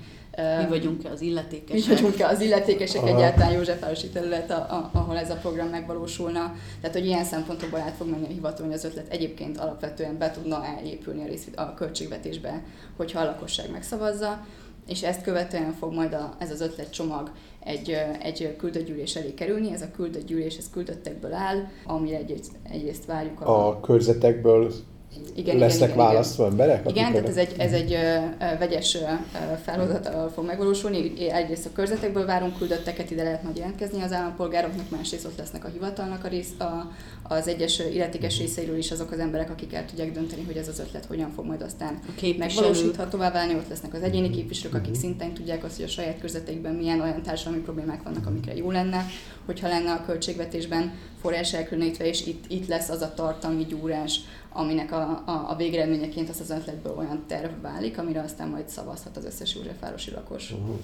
[0.62, 1.88] Mi vagyunk-e az illetékesek?
[1.88, 3.16] Mi vagyunk-e az illetékesek Aha.
[3.16, 6.54] egyáltalán Józsefvárosi terület, a, a, ahol ez a program megvalósulna.
[6.80, 10.30] Tehát, hogy ilyen szempontokból át fog menni a hivatal, hogy az ötlet egyébként alapvetően be
[10.30, 12.62] tudna elépülni a, rész, a költségvetésbe,
[12.96, 14.46] hogyha a lakosság megszavazza
[14.88, 19.72] és ezt követően fog majd a, ez az ötletcsomag egy, egy küldött elé kerülni.
[19.72, 23.68] Ez a küldött gyűlés, ez küldöttekből áll, amire egy, egyrészt várjuk a...
[23.68, 24.72] A körzetekből
[25.34, 26.58] igen, lesznek igen, választva igen.
[26.58, 26.90] emberek?
[26.90, 27.96] Igen, tehát ez egy, ez egy
[28.58, 29.08] vegyes uh,
[29.64, 31.30] felhozatal fog megvalósulni.
[31.30, 35.68] Egyrészt a körzetekből várunk küldötteket, ide lehet majd jelentkezni az állampolgároknak, másrészt ott lesznek a
[35.68, 36.92] hivatalnak a rész, a,
[37.22, 38.44] az egyes illetékes mhm.
[38.44, 41.46] részeiről is azok az emberek, akik el tudják dönteni, hogy ez az ötlet hogyan fog
[41.46, 41.98] majd aztán
[42.38, 43.54] megvalósíthatóvá válni.
[43.54, 44.98] Ott lesznek az egyéni képviselők, akik mhm.
[44.98, 49.06] szintén tudják azt, hogy a saját körzeteikben milyen olyan társadalmi problémák vannak, amikre jó lenne,
[49.48, 54.20] hogyha lenne a költségvetésben forrás elkülönítve, és itt, itt lesz az a tartalmi gyúrás,
[54.52, 59.16] aminek a, a, a végeredményeként az az ötletből olyan terv válik, amire aztán majd szavazhat
[59.16, 60.50] az összes Józsefvárosi lakos.
[60.50, 60.76] Uh-huh.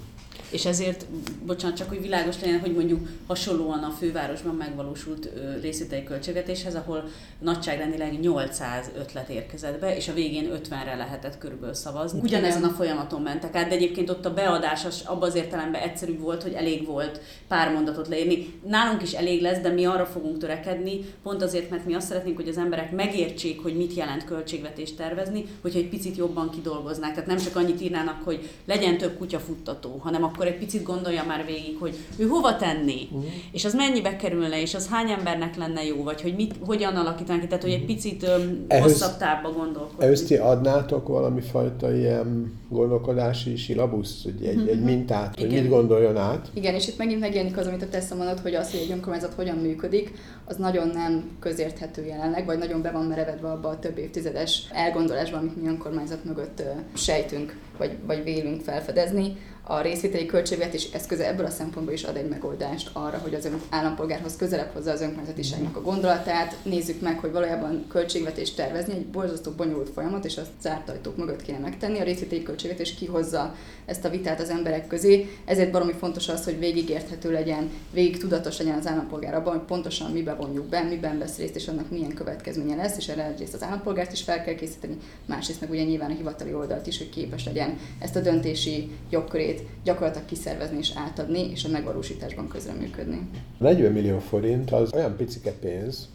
[0.49, 1.05] És ezért,
[1.45, 5.29] bocsánat, csak hogy világos legyen, hogy mondjuk hasonlóan a fővárosban megvalósult
[5.61, 7.03] részvételi költségvetéshez, ahol
[7.39, 12.19] nagyságrendileg 800 ötlet érkezett be, és a végén 50-re lehetett körülbelül szavazni.
[12.19, 16.19] Ugyanezen a folyamaton mentek át, de egyébként ott a beadás az abban az értelemben egyszerűbb
[16.19, 18.54] volt, hogy elég volt pár mondatot leírni.
[18.67, 22.35] Nálunk is elég lesz, de mi arra fogunk törekedni, pont azért, mert mi azt szeretnénk,
[22.35, 27.11] hogy az emberek megértsék, hogy mit jelent költségvetést tervezni, hogyha egy picit jobban kidolgoznák.
[27.11, 31.45] Tehát nem csak annyit írnának, hogy legyen több kutyafuttató, hanem akkor egy picit gondolja már
[31.45, 33.25] végig, hogy ő hova tenni, uh-huh.
[33.51, 37.47] és az mennyibe kerülne, és az hány embernek lenne jó, vagy hogy mit, hogyan alakítanánk,
[37.47, 40.05] tehát hogy egy picit um, ehhez, hosszabb távba gondolkodni.
[40.05, 45.61] Ehhez ti adnátok valami fajta ilyen gondolkodási silabusz, egy, egy, egy mintát, hogy Igen.
[45.61, 46.49] mit gondoljon át?
[46.53, 49.33] Igen, és itt megint megjelenik az, amit a Tessa mondott, hogy az, hogy egy önkormányzat
[49.33, 50.11] hogyan működik,
[50.45, 55.39] az nagyon nem közérthető jelenleg, vagy nagyon be van merevedve abba a több évtizedes elgondolásban,
[55.39, 61.49] amit mi önkormányzat mögött sejtünk, vagy, vagy vélünk felfedezni a részvételi költségvetés eszköze ebből a
[61.49, 66.55] szempontból is ad egy megoldást arra, hogy az állampolgárhoz közelebb hozza az önkormányzatiságnak a gondolatát.
[66.63, 71.41] Nézzük meg, hogy valójában költségvetést tervezni egy borzasztó bonyolult folyamat, és azt zárt ajtók mögött
[71.41, 71.99] kéne megtenni.
[71.99, 75.29] A részvételi költségvetés kihozza ezt a vitát az emberek közé.
[75.45, 79.65] Ezért baromi fontos az, hogy végig érthető legyen, végig tudatos legyen az állampolgár abban, hogy
[79.65, 83.53] pontosan mibe vonjuk be, miben vesz részt, és annak milyen következménye lesz, és erre egyrészt
[83.53, 87.09] az állampolgárt is fel kell készíteni, másrészt meg ugye nyilván a hivatali oldalt is, hogy
[87.09, 93.29] képes legyen ezt a döntési jogkörét területét gyakorlatilag kiszervezni és átadni, és a megvalósításban közreműködni.
[93.57, 96.09] 40 millió forint az olyan picike pénz,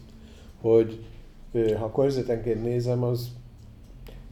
[0.61, 1.05] hogy
[1.79, 3.29] ha körzetenként nézem, az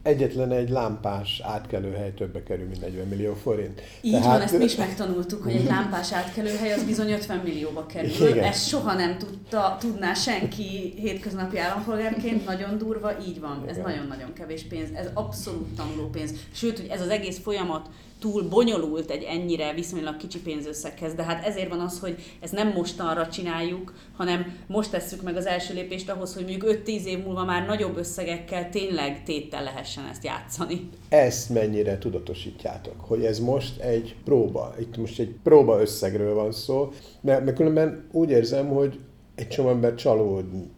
[0.02, 3.80] egyetlen egy lámpás átkelőhely többe kerül, mint 40 millió forint.
[4.00, 4.26] Így Tehát...
[4.26, 8.28] van, ezt mi is megtanultuk, hogy egy lámpás átkelőhely az bizony 50 millióba kerül.
[8.28, 8.44] Igen.
[8.44, 13.64] Ezt soha nem tudta, tudná senki hétköznapi állampolgárként, nagyon durva, így van.
[13.68, 16.32] Ez nagyon-nagyon kevés pénz, ez abszolút tanuló pénz.
[16.52, 17.88] Sőt, hogy ez az egész folyamat
[18.20, 22.72] túl bonyolult egy ennyire viszonylag kicsi pénzösszeghez, de hát ezért van az, hogy ezt nem
[22.72, 27.44] mostanra csináljuk, hanem most tesszük meg az első lépést ahhoz, hogy mondjuk 5-10 év múlva
[27.44, 30.88] már nagyobb összegekkel tényleg téttel lehessen ezt játszani.
[31.08, 36.92] Ezt mennyire tudatosítjátok, hogy ez most egy próba, itt most egy próba összegről van szó,
[37.20, 38.98] mert, mert különben úgy érzem, hogy
[39.34, 40.70] egy csomó ember csalódni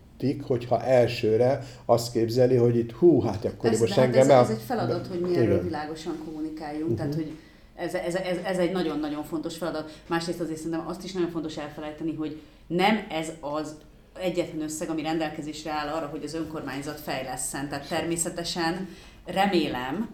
[0.43, 4.41] hogyha elsőre azt képzeli, hogy itt hú, hát akkor ez, most hát engem ez, el...
[4.41, 6.97] ez egy feladat, hogy mi erről világosan kommunikáljunk, uh-huh.
[6.97, 7.33] tehát hogy
[7.77, 10.01] ez, ez, ez, ez egy nagyon-nagyon fontos feladat.
[10.07, 13.77] Másrészt azért szerintem azt is nagyon fontos elfelejteni, hogy nem ez az
[14.21, 17.69] egyetlen összeg, ami rendelkezésre áll arra, hogy az önkormányzat fejleszten.
[17.69, 18.89] Tehát természetesen
[19.27, 20.09] remélem,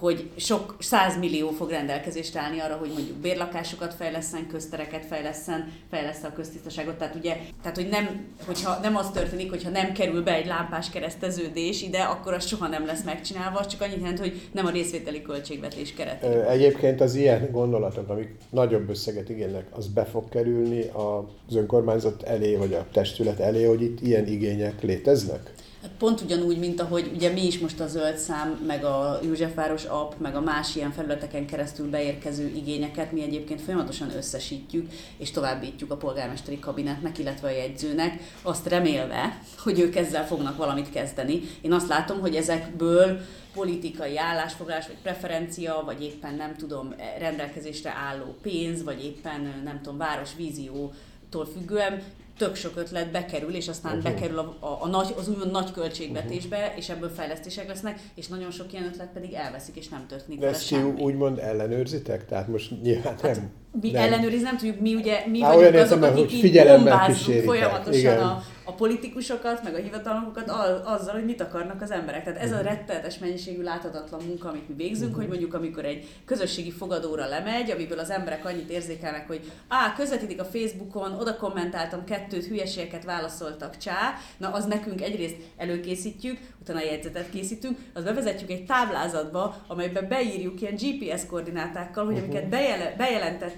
[0.00, 6.32] hogy sok százmillió fog rendelkezésre állni arra, hogy mondjuk bérlakásokat fejleszen, köztereket fejleszen, fejlesz a
[6.32, 6.94] köztisztaságot.
[6.94, 10.90] Tehát ugye, tehát hogy nem, hogyha nem az történik, hogyha nem kerül be egy lámpás
[10.90, 15.22] kereszteződés ide, akkor az soha nem lesz megcsinálva, csak annyit jelent, hogy nem a részvételi
[15.22, 16.48] költségvetés keretében.
[16.48, 22.56] Egyébként az ilyen gondolatok, amik nagyobb összeget igénynek, az be fog kerülni az önkormányzat elé,
[22.56, 25.53] vagy a testület elé, hogy itt ilyen igények léteznek?
[25.98, 30.12] Pont ugyanúgy, mint ahogy ugye mi is most a zöld szám, meg a Józsefváros app,
[30.18, 35.96] meg a más ilyen felületeken keresztül beérkező igényeket mi egyébként folyamatosan összesítjük, és továbbítjuk a
[35.96, 41.40] polgármesteri kabinetnek, illetve a jegyzőnek, azt remélve, hogy ők ezzel fognak valamit kezdeni.
[41.60, 43.20] Én azt látom, hogy ezekből
[43.54, 49.98] politikai állásfoglalás, vagy preferencia, vagy éppen nem tudom, rendelkezésre álló pénz, vagy éppen nem tudom,
[49.98, 52.02] városvíziótól függően
[52.38, 54.12] tök sok ötlet bekerül, és aztán uh-huh.
[54.12, 56.78] bekerül a, a, a nagy, az úgymond nagy költségvetésbe, uh-huh.
[56.78, 60.46] és ebből fejlesztések lesznek, és nagyon sok ilyen ötlet pedig elveszik, és nem történik De
[60.46, 62.26] ezt úgymond ellenőrzitek?
[62.26, 64.02] Tehát most nyilván hát, nem mi nem.
[64.02, 68.72] ellenőrizni nem tudjuk, mi ugye mi Há, vagyunk azok, akik így bombázzuk folyamatosan a, a
[68.72, 70.50] politikusokat, meg a hivatalokat
[70.84, 72.24] azzal, hogy mit akarnak az emberek.
[72.24, 72.64] Tehát ez a mhm.
[72.64, 75.20] rettenetes mennyiségű láthatatlan munka, amit mi végzünk, uh-huh.
[75.20, 80.40] hogy mondjuk amikor egy közösségi fogadóra lemegy, amiből az emberek annyit érzékelnek, hogy á, közvetítik
[80.40, 87.30] a Facebookon, oda kommentáltam kettőt, hülyeségeket válaszoltak, csá, na az nekünk egyrészt előkészítjük, utána jegyzetet
[87.30, 92.94] készítünk, az bevezetjük egy táblázatba, amelyben beírjuk ilyen GPS koordinátákkal, hogy amiket bejele,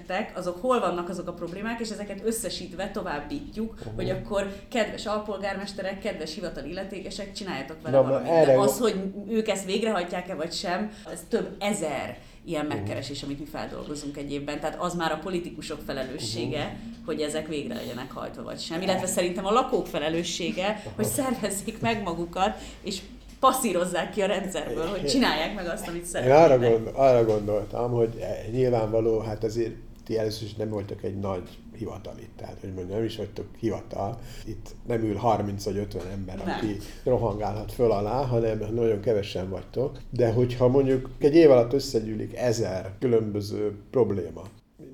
[0.07, 3.95] bejelentettek, azok hol vannak azok a problémák, és ezeket összesítve továbbítjuk, uh-huh.
[3.95, 8.31] hogy akkor kedves alpolgármesterek, kedves hivatali illetékesek, csináljatok vele Na, valamit.
[8.31, 8.51] Erre...
[8.51, 8.95] De az, hogy
[9.29, 14.59] ők ezt végrehajtják-e vagy sem, ez több ezer ilyen megkeresés, amit mi feldolgozunk egy évben.
[14.59, 17.05] Tehát az már a politikusok felelőssége, uh-huh.
[17.05, 18.81] hogy ezek végre legyenek hajtva vagy sem.
[18.81, 23.01] Illetve szerintem a lakók felelőssége, hogy szervezzék meg magukat, és
[23.39, 26.45] passzírozzák ki a rendszerből, hogy csinálják meg azt, amit szeretnének.
[26.45, 28.09] Én arra, gond, arra gondoltam, hogy
[28.51, 29.75] nyilvánvaló, hát azért
[30.07, 33.45] ti először is nem voltak egy nagy hivatal itt, tehát hogy mondjam, nem is vagytok
[33.59, 34.19] hivatal.
[34.45, 36.47] Itt nem ül 30 vagy 50 ember, nem.
[36.47, 40.01] aki rohangálhat föl alá, hanem nagyon kevesen vagytok.
[40.09, 44.43] De hogyha mondjuk egy év alatt összegyűlik ezer különböző probléma,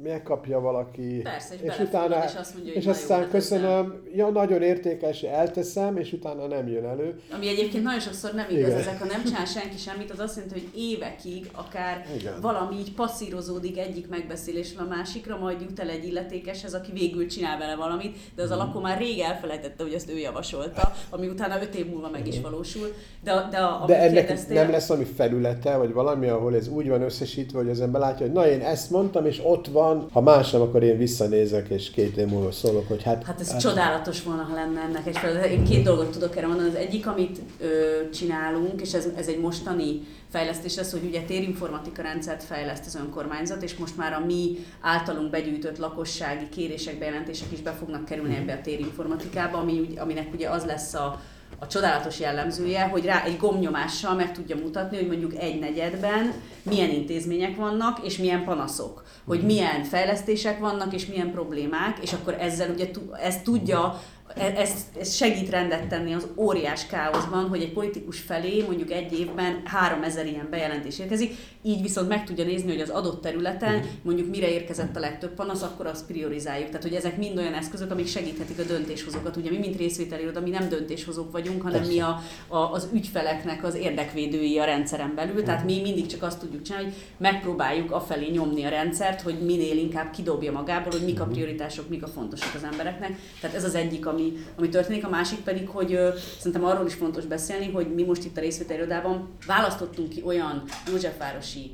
[0.03, 5.21] megkapja valaki, Persze, és, és utána, és azt mondja, és aztán köszönöm, ja, nagyon értékes,
[5.21, 7.19] elteszem, és utána nem jön elő.
[7.35, 8.79] Ami egyébként nagyon sokszor nem igaz, Igen.
[8.79, 12.41] ezek, ha nem csinál senki semmit, az azt jelenti, hogy évekig akár Igen.
[12.41, 17.57] valami így passzírozódik egyik megbeszélésről a másikra, majd jut el egy illetékeshez, aki végül csinál
[17.57, 21.61] vele valamit, de az a lakó már rég elfelejtette, hogy azt ő javasolta, ami utána
[21.61, 22.87] öt év múlva meg is valósul.
[23.23, 26.89] De, de, a, de ennek kérdeztél, nem lesz valami felülete, vagy valami, ahol ez úgy
[26.89, 30.09] van összesítve, hogy az ember látja, hogy na én ezt mondtam, és ott van van,
[30.11, 33.23] ha más nem, akkor én visszanézek, és két év múlva szólok, hogy hát...
[33.23, 35.45] Hát ez hát, csodálatos volna, ha lenne ennek egy feladat.
[35.45, 36.69] Én két dolgot tudok erre mondani.
[36.69, 37.65] Az egyik, amit ö,
[38.13, 43.63] csinálunk, és ez, ez egy mostani fejlesztés lesz, hogy ugye térinformatika rendszert fejleszt az önkormányzat,
[43.63, 48.53] és most már a mi általunk begyűjtött lakossági kérések, bejelentések is be fognak kerülni ebbe
[48.53, 51.21] a térinformatikába, ami, aminek ugye az lesz a
[51.59, 56.33] a csodálatos jellemzője, hogy rá egy gomnyomással meg tudja mutatni, hogy mondjuk egy negyedben
[56.63, 59.45] milyen intézmények vannak, és milyen panaszok, hogy mhm.
[59.45, 62.89] milyen fejlesztések vannak, és milyen problémák, és akkor ezzel ugye
[63.21, 64.01] ezt tudja
[64.35, 69.61] ez, ez segít rendet tenni az óriás káoszban, hogy egy politikus felé mondjuk egy évben
[69.65, 73.85] 3000 ilyen bejelentés érkezik, így viszont meg tudja nézni, hogy az adott területen mhm.
[74.01, 76.67] mondjuk mire érkezett a legtöbb panasz, akkor azt priorizáljuk.
[76.67, 79.35] Tehát, hogy ezek mind olyan eszközök, amik segíthetik a döntéshozókat.
[79.35, 81.93] Ugye mi, mint részvételi oda, mi nem döntéshozók vagyunk, hanem Persze.
[81.93, 85.43] mi a, a, az ügyfeleknek az érdekvédői a rendszeren belül.
[85.43, 89.77] Tehát mi mindig csak azt tudjuk csinálni, hogy megpróbáljuk afelé nyomni a rendszert, hogy minél
[89.77, 91.33] inkább kidobja magából, hogy mik a mhm.
[91.33, 93.19] prioritások, mik a fontosak az embereknek.
[93.41, 95.05] Tehát ez az egyik, ami ami, ami történik.
[95.05, 98.41] A másik pedig, hogy ö, szerintem arról is fontos beszélni, hogy mi most itt a
[98.41, 101.71] részvételirodában választottunk ki olyan Józsefvárosi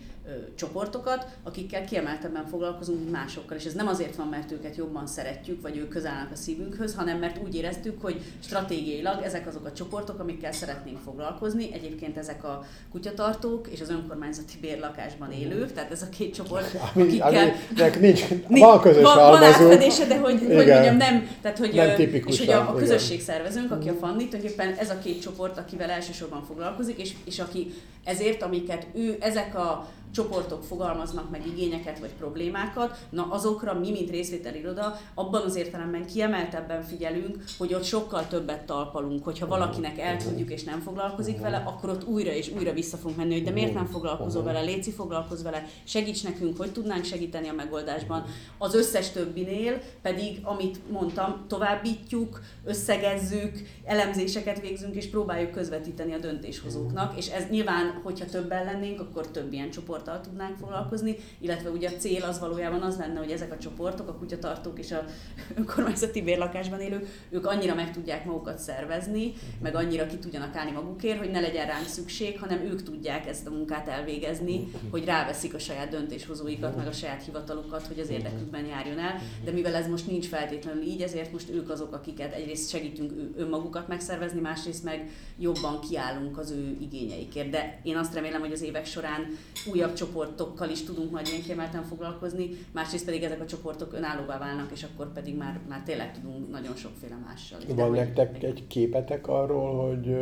[0.56, 3.58] csoportokat, akikkel kiemeltebben foglalkozunk, mint másokkal.
[3.58, 6.96] És ez nem azért van, mert őket jobban szeretjük, vagy ők közel állnak a szívünkhöz,
[6.96, 11.74] hanem mert úgy éreztük, hogy stratégiailag ezek azok a csoportok, amikkel szeretnénk foglalkozni.
[11.74, 17.04] Egyébként ezek a kutyatartók és az önkormányzati bérlakásban élők, tehát ez a két csoport, ami,
[17.04, 17.54] akikkel...
[17.70, 22.00] Aminek nincs, van közös van, van átfedése, de hogy, hogy mondjam, nem, tehát hogy, nem
[22.26, 25.90] és hogy a, a közösség szervezőnk, aki a Fanni, tulajdonképpen ez a két csoport, akivel
[25.90, 29.88] elsősorban foglalkozik, és, és aki ezért, amiket ő, ezek a
[30.20, 36.06] csoportok fogalmaznak meg igényeket vagy problémákat, na azokra mi, mint részvételi iroda, abban az értelemben
[36.06, 41.90] kiemeltebben figyelünk, hogy ott sokkal többet talpalunk, hogyha valakinek elküldjük és nem foglalkozik vele, akkor
[41.90, 45.44] ott újra és újra vissza fogunk menni, hogy de miért nem foglalkozol vele, Léci foglalkoz
[45.44, 48.26] vele, segíts nekünk, hogy tudnánk segíteni a megoldásban.
[48.58, 53.52] Az összes többinél pedig, amit mondtam, továbbítjuk, összegezzük,
[53.86, 59.54] elemzéseket végzünk és próbáljuk közvetíteni a döntéshozóknak, és ez nyilván, hogyha többen lennénk, akkor több
[59.54, 63.52] ilyen csoport csoporttal tudnánk foglalkozni, illetve ugye a cél az valójában az lenne, hogy ezek
[63.52, 65.04] a csoportok, a kutyatartók és a
[65.58, 71.18] önkormányzati bérlakásban élők, ők annyira meg tudják magukat szervezni, meg annyira ki tudjanak állni magukért,
[71.18, 75.60] hogy ne legyen ránk szükség, hanem ők tudják ezt a munkát elvégezni, hogy ráveszik a
[75.60, 79.16] saját döntéshozóikat, meg a saját hivatalukat, hogy az érdekükben járjon el.
[79.44, 83.88] De mivel ez most nincs feltétlenül így, ezért most ők azok, akiket egyrészt segítünk önmagukat
[83.88, 87.50] megszervezni, másrészt meg jobban kiállunk az ő igényeikért.
[87.50, 89.28] De én azt remélem, hogy az évek során
[89.72, 94.38] újabb újabb csoportokkal is tudunk majd ilyen kiemelten foglalkozni, másrészt pedig ezek a csoportok önállóvá
[94.38, 97.60] válnak, és akkor pedig már, már tényleg tudunk nagyon sokféle mással.
[97.68, 100.16] Van nektek egy képetek arról, hogy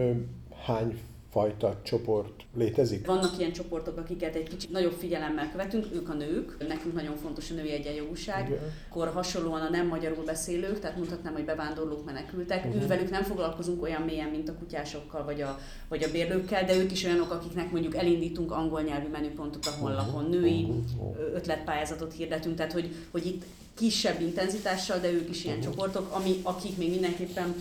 [0.65, 0.99] hány
[1.38, 3.05] fajta csoport létezik?
[3.05, 6.67] Vannak ilyen csoportok, akiket egy kicsit nagyobb figyelemmel követünk, ők a nők.
[6.67, 8.47] Nekünk nagyon fontos a női egyenjogúság.
[8.47, 8.59] Igen.
[8.89, 12.65] Akkor hasonlóan a nem magyarul beszélők, tehát mondhatnám, hogy bevándorlók, menekültek.
[12.65, 12.83] Uh-huh.
[12.83, 16.91] Ővelük nem foglalkozunk olyan mélyen, mint a kutyásokkal vagy a, vagy a bérlőkkel, de ők
[16.91, 20.39] is olyanok, akiknek mondjuk elindítunk angol nyelvű menüpontot a honlapon, uh-huh.
[20.39, 21.15] női uh-huh.
[21.33, 26.77] ötletpályázatot hirdetünk, tehát hogy, hogy itt kisebb intenzitással, de ők is ilyen csoportok, ami, akik
[26.77, 27.55] még mindenképpen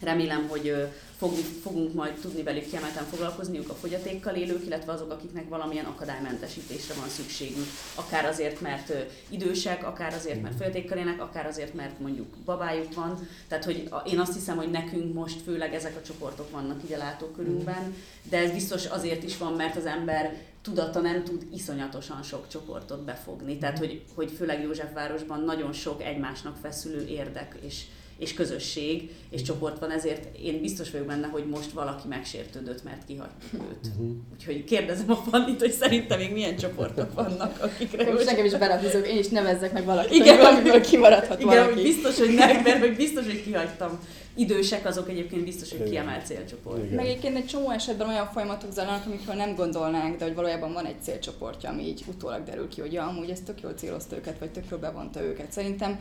[0.00, 0.88] remélem, hogy
[1.18, 6.94] fogunk, fogunk majd tudni velük kiemelten foglalkozniuk a fogyatékkal élők, illetve azok, akiknek valamilyen akadálymentesítésre
[6.94, 7.66] van szükségük.
[7.94, 8.92] Akár azért, mert
[9.28, 13.28] idősek, akár azért, mert fogyatékkal élnek, akár azért, mert mondjuk babájuk van.
[13.48, 16.98] Tehát, hogy én azt hiszem, hogy nekünk most főleg ezek a csoportok vannak így a
[16.98, 22.48] látókörünkben, de ez biztos azért is van, mert az ember tudata nem tud iszonyatosan sok
[22.48, 23.58] csoportot befogni.
[23.58, 27.84] Tehát, hogy, hogy főleg Józsefvárosban nagyon sok egymásnak feszülő érdek és
[28.20, 33.04] és közösség és csoport van, ezért én biztos vagyok benne, hogy most valaki megsértődött, mert
[33.06, 33.86] kihagytuk őt.
[33.86, 34.10] Uh-huh.
[34.32, 38.12] Úgyhogy kérdezem a Fannit, hogy szerintem még milyen csoportok vannak, akikre...
[38.12, 41.80] Most nekem is belehúzok, én is nevezzek meg valakit, igen, hogy valamiből kimaradhat igen, valaki.
[41.80, 43.98] Igen, biztos, hogy nem, mert hogy biztos, hogy kihagytam
[44.34, 46.84] idősek azok egyébként biztos, hogy kiemelt célcsoport.
[46.84, 46.94] Igen.
[46.94, 50.86] Meg egyébként egy csomó esetben olyan folyamatok zajlanak, amikről nem gondolnánk, de hogy valójában van
[50.86, 54.38] egy célcsoportja, ami így utólag derül ki, hogy ja, amúgy ez tök jól célozta őket,
[54.38, 55.52] vagy tök jól bevonta őket.
[55.52, 55.98] Szerintem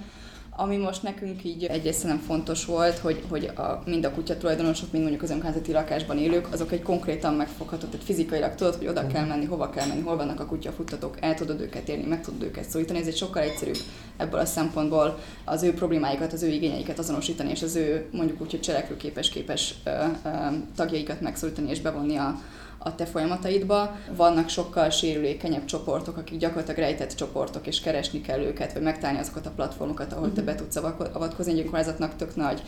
[0.61, 4.91] ami most nekünk így egyrészt nem fontos volt, hogy, hogy a, mind a kutya tulajdonosok,
[4.91, 9.07] mind mondjuk az önkormányzati lakásban élők, azok egy konkrétan megfogható, tehát fizikailag tudod, hogy oda
[9.07, 12.43] kell menni, hova kell menni, hol vannak a kutyafuttatók, el tudod őket érni, meg tudod
[12.43, 12.99] őket szólítani.
[12.99, 13.77] Ez egy sokkal egyszerűbb
[14.17, 18.51] ebből a szempontból az ő problémáikat, az ő igényeiket azonosítani, és az ő mondjuk úgy,
[18.51, 20.29] hogy cselekvőképes, képes ö, ö,
[20.75, 22.41] tagjaikat megszólítani és bevonni a,
[22.79, 23.97] a te folyamataidba.
[24.15, 29.45] Vannak sokkal sérülékenyebb csoportok, akik gyakorlatilag rejtett csoportok, és keresni kell őket, vagy megtalálni azokat
[29.45, 30.49] a platformokat, ahol te mhm.
[30.49, 30.75] be tudsz
[31.13, 31.51] avatkozni.
[31.51, 32.61] Egy önkormányzatnak tök nagy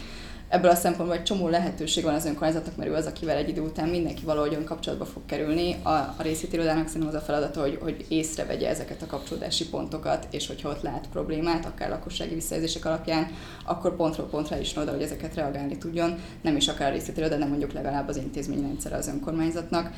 [0.52, 3.62] ebből a szempontból egy csomó lehetőség van az önkormányzatnak, mert ő az, akivel egy idő
[3.62, 5.76] után mindenki valahogyan kapcsolatba fog kerülni.
[5.84, 10.48] A, a részvételirodának szerintem az a feladata, hogy, hogy észrevegye ezeket a kapcsolódási pontokat, és
[10.48, 13.28] hogyha ott lát problémát, akár lakossági visszajelzések alapján,
[13.66, 16.20] akkor pontról pontra is oda, hogy ezeket reagálni tudjon.
[16.42, 19.92] Nem is akár a részvételiroda, de mondjuk legalább az intézményrendszer az önkormányzatnak.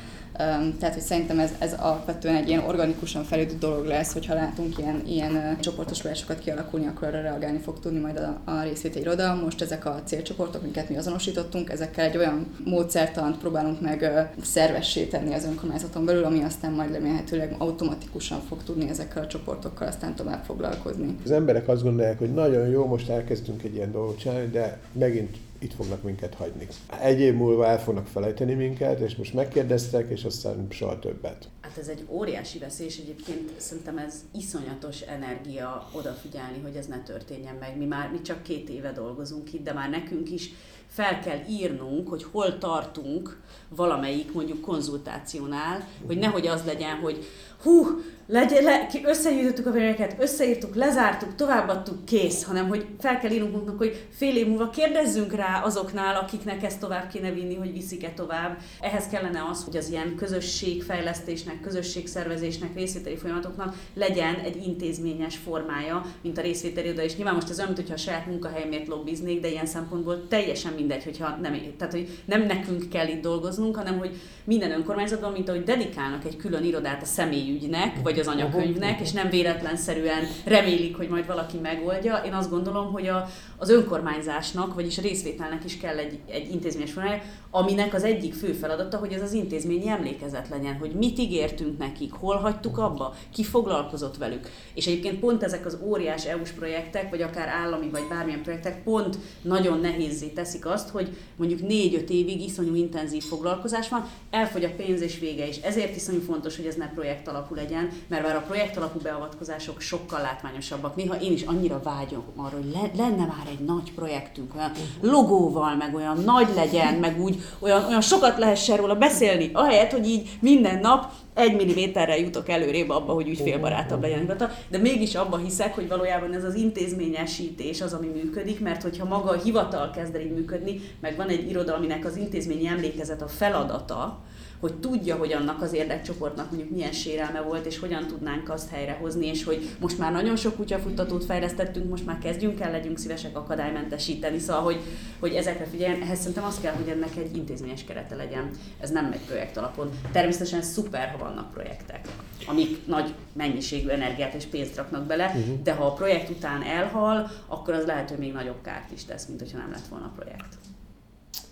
[0.78, 5.02] Tehát, hogy szerintem ez, ez alapvetően egy ilyen organikusan fejlődő dolog lesz, hogyha látunk ilyen,
[5.06, 9.34] ilyen csoportosulásokat kialakulni, akkor arra reagálni fog tudni majd a, a részvételiroda.
[9.34, 15.04] Most ezek a célcsoportok csoportok, amiket mi azonosítottunk, ezekkel egy olyan módszertant próbálunk meg szervessé
[15.04, 20.14] tenni az önkormányzaton belül, ami aztán majd remélhetőleg automatikusan fog tudni ezekkel a csoportokkal aztán
[20.14, 21.16] tovább foglalkozni.
[21.24, 25.36] Az emberek azt gondolják, hogy nagyon jó, most elkezdtünk egy ilyen dolgot csinálni, de megint
[25.58, 26.66] itt fognak minket hagyni.
[27.02, 31.48] Egy év múlva el fognak felejteni minket, és most megkérdeztek, és aztán soha többet.
[31.74, 37.02] Hát ez egy óriási veszély, és egyébként szerintem ez iszonyatos energia odafigyelni, hogy ez ne
[37.02, 37.76] történjen meg.
[37.76, 40.52] Mi már mi csak két éve dolgozunk itt, de már nekünk is
[40.86, 47.24] fel kell írnunk, hogy hol tartunk valamelyik mondjuk konzultációnál, hogy nehogy az legyen, hogy
[47.62, 47.86] hú,
[48.26, 53.78] legyen, le, összegyűjtöttük a véleményeket, összeírtuk, lezártuk, továbbadtuk, kész, hanem hogy fel kell írnunk magunknak,
[53.78, 58.58] hogy fél év múlva kérdezzünk rá azoknál, akiknek ezt tovább kéne vinni, hogy viszik-e tovább.
[58.80, 66.38] Ehhez kellene az, hogy az ilyen közösségfejlesztésnek, közösségszervezésnek, részvételi folyamatoknak legyen egy intézményes formája, mint
[66.38, 69.66] a részvételi oda, és nyilván most ez olyan, mintha a saját munkahelyemért lobbiznék, de ilyen
[69.66, 74.70] szempontból teljesen mindegy, hogyha nem, tehát, hogy nem nekünk kell itt dolgoznunk, hanem hogy minden
[74.70, 80.24] önkormányzatban, mint ahogy dedikálnak egy külön irodát a személyügynek, vagy az anyakönyvnek, és nem véletlenszerűen
[80.44, 82.22] remélik, hogy majd valaki megoldja.
[82.26, 86.92] Én azt gondolom, hogy a, az önkormányzásnak, vagyis a részvételnek is kell egy, egy intézményes
[86.92, 91.78] formája, aminek az egyik fő feladata, hogy ez az intézményi emlékezet legyen, hogy mit ígértünk
[91.78, 94.50] nekik, hol hagytuk abba, ki foglalkozott velük.
[94.74, 99.18] És egyébként pont ezek az óriás EU-s projektek, vagy akár állami, vagy bármilyen projektek pont
[99.42, 105.00] nagyon nehézé teszik azt, hogy mondjuk négy-öt évig iszonyú intenzív foglalkozás van, elfogy a pénz
[105.00, 105.56] és vége is.
[105.56, 109.80] Ezért iszonyú fontos, hogy ez ne projekt alapú legyen, mert bár a projekt alapú beavatkozások
[109.80, 110.96] sokkal látványosabbak.
[110.96, 115.76] Néha én is annyira vágyom arra, hogy le, lenne már egy nagy projektünk, olyan logóval,
[115.76, 120.38] meg olyan nagy legyen, meg úgy olyan, olyan sokat lehessen róla beszélni, ahelyett, hogy így
[120.40, 124.22] minden nap egy milliméterrel jutok előrébb abba, hogy ügyfélbarátabb legyen
[124.68, 129.30] de mégis abba hiszek, hogy valójában ez az intézményesítés az, ami működik, mert hogyha maga
[129.30, 133.28] a hivatal kezd el így működni, meg van egy iroda, aminek az intézményi emlékezet a
[133.28, 134.18] feladata,
[134.64, 139.26] hogy tudja, hogy annak az érdekcsoportnak mondjuk milyen sérelme volt, és hogyan tudnánk azt helyrehozni,
[139.26, 144.38] és hogy most már nagyon sok kutyafuttatót fejlesztettünk, most már kezdjünk el, legyünk szívesek akadálymentesíteni,
[144.38, 144.80] szóval, hogy,
[145.20, 148.50] hogy ezekre figyeljen, ehhez szerintem az kell, hogy ennek egy intézményes kerete legyen.
[148.80, 149.90] Ez nem megy projekt alapon.
[150.12, 152.08] Természetesen szuper, ha vannak projektek,
[152.46, 155.62] amik nagy mennyiségű energiát és pénzt raknak bele, uh-huh.
[155.62, 159.26] de ha a projekt után elhal, akkor az lehet, hogy még nagyobb kárt is tesz,
[159.26, 160.54] mint hogyha nem lett volna projekt.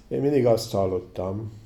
[0.09, 1.61] Én mindig azt hallottam,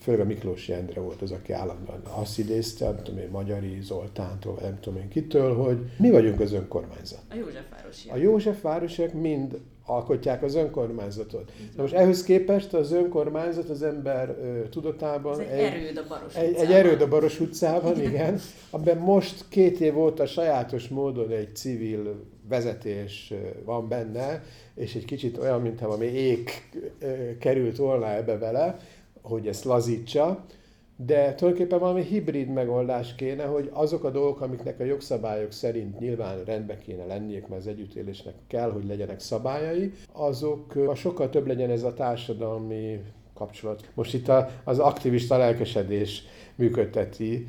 [0.00, 4.58] főleg a Miklós Endre volt az, aki állandóan azt idézte, nem tudom én, Magyari Zoltántól,
[4.62, 7.22] nem tudom én kitől, hogy mi vagyunk az önkormányzat.
[7.30, 8.14] A Józsefvárosiak.
[8.14, 11.52] A Józsefvárosiak mind alkotják az önkormányzatot.
[11.76, 15.40] Na most ehhez képest az önkormányzat az ember ö, tudatában...
[15.40, 18.40] Ez egy, egy erőd a Baros egy, egy erőd a Baros utcában, igen,
[18.70, 23.32] amiben most két év óta sajátos módon egy civil vezetés
[23.64, 24.42] van benne,
[24.74, 26.50] és egy kicsit olyan, mintha valami ég
[27.38, 28.78] került volna ebbe vele,
[29.24, 30.44] hogy ezt lazítsa,
[30.96, 36.44] de tulajdonképpen valami hibrid megoldás kéne, hogy azok a dolgok, amiknek a jogszabályok szerint nyilván
[36.44, 41.70] rendbe kéne lenniük, mert az együttélésnek kell, hogy legyenek szabályai, azok a sokkal több legyen
[41.70, 43.00] ez a társadalmi
[43.34, 43.90] kapcsolat.
[43.94, 46.22] Most itt a, az aktivista lelkesedés
[46.54, 47.46] működteti,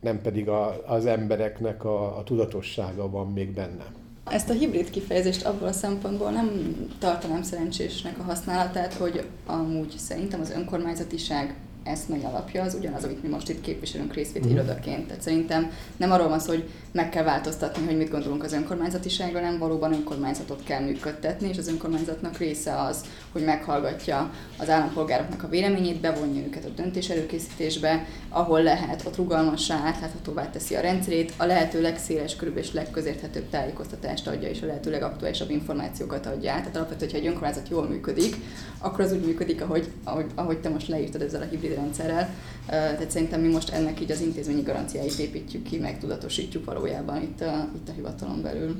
[0.00, 4.01] nem pedig a, az embereknek a, a tudatossága van még benne.
[4.30, 10.40] Ezt a hibrid kifejezést abból a szempontból nem tartanám szerencsésnek a használatát, hogy amúgy szerintem
[10.40, 11.54] az önkormányzatiság
[11.84, 14.50] eszmei alapja az ugyanaz, amit mi most itt képviselünk részvéti mm.
[14.50, 15.06] irodaként.
[15.06, 19.40] Tehát szerintem nem arról van szó, hogy meg kell változtatni, hogy mit gondolunk az önkormányzatiságról,
[19.40, 25.48] hanem valóban önkormányzatot kell működtetni, és az önkormányzatnak része az, hogy meghallgatja az állampolgároknak a
[25.48, 31.44] véleményét, bevonja őket a döntés előkészítésbe, ahol lehet, ott rugalmassá, átláthatóvá teszi a rendszerét, a
[31.44, 36.58] lehető legszéles körül és legközérthetőbb tájékoztatást adja, és a lehető legaktuálisabb információkat adja át.
[36.58, 38.36] Tehát alapvetően, hogyha egy önkormányzat jól működik,
[38.78, 42.34] akkor az úgy működik, ahogy, ahogy, ahogy te most leírtad ezzel a hibrid rendszerrel.
[42.66, 47.40] Tehát szerintem mi most ennek így az intézményi garanciáit építjük ki, meg tudatosítjuk valójában itt
[47.40, 48.76] a, itt a hivatalon belül.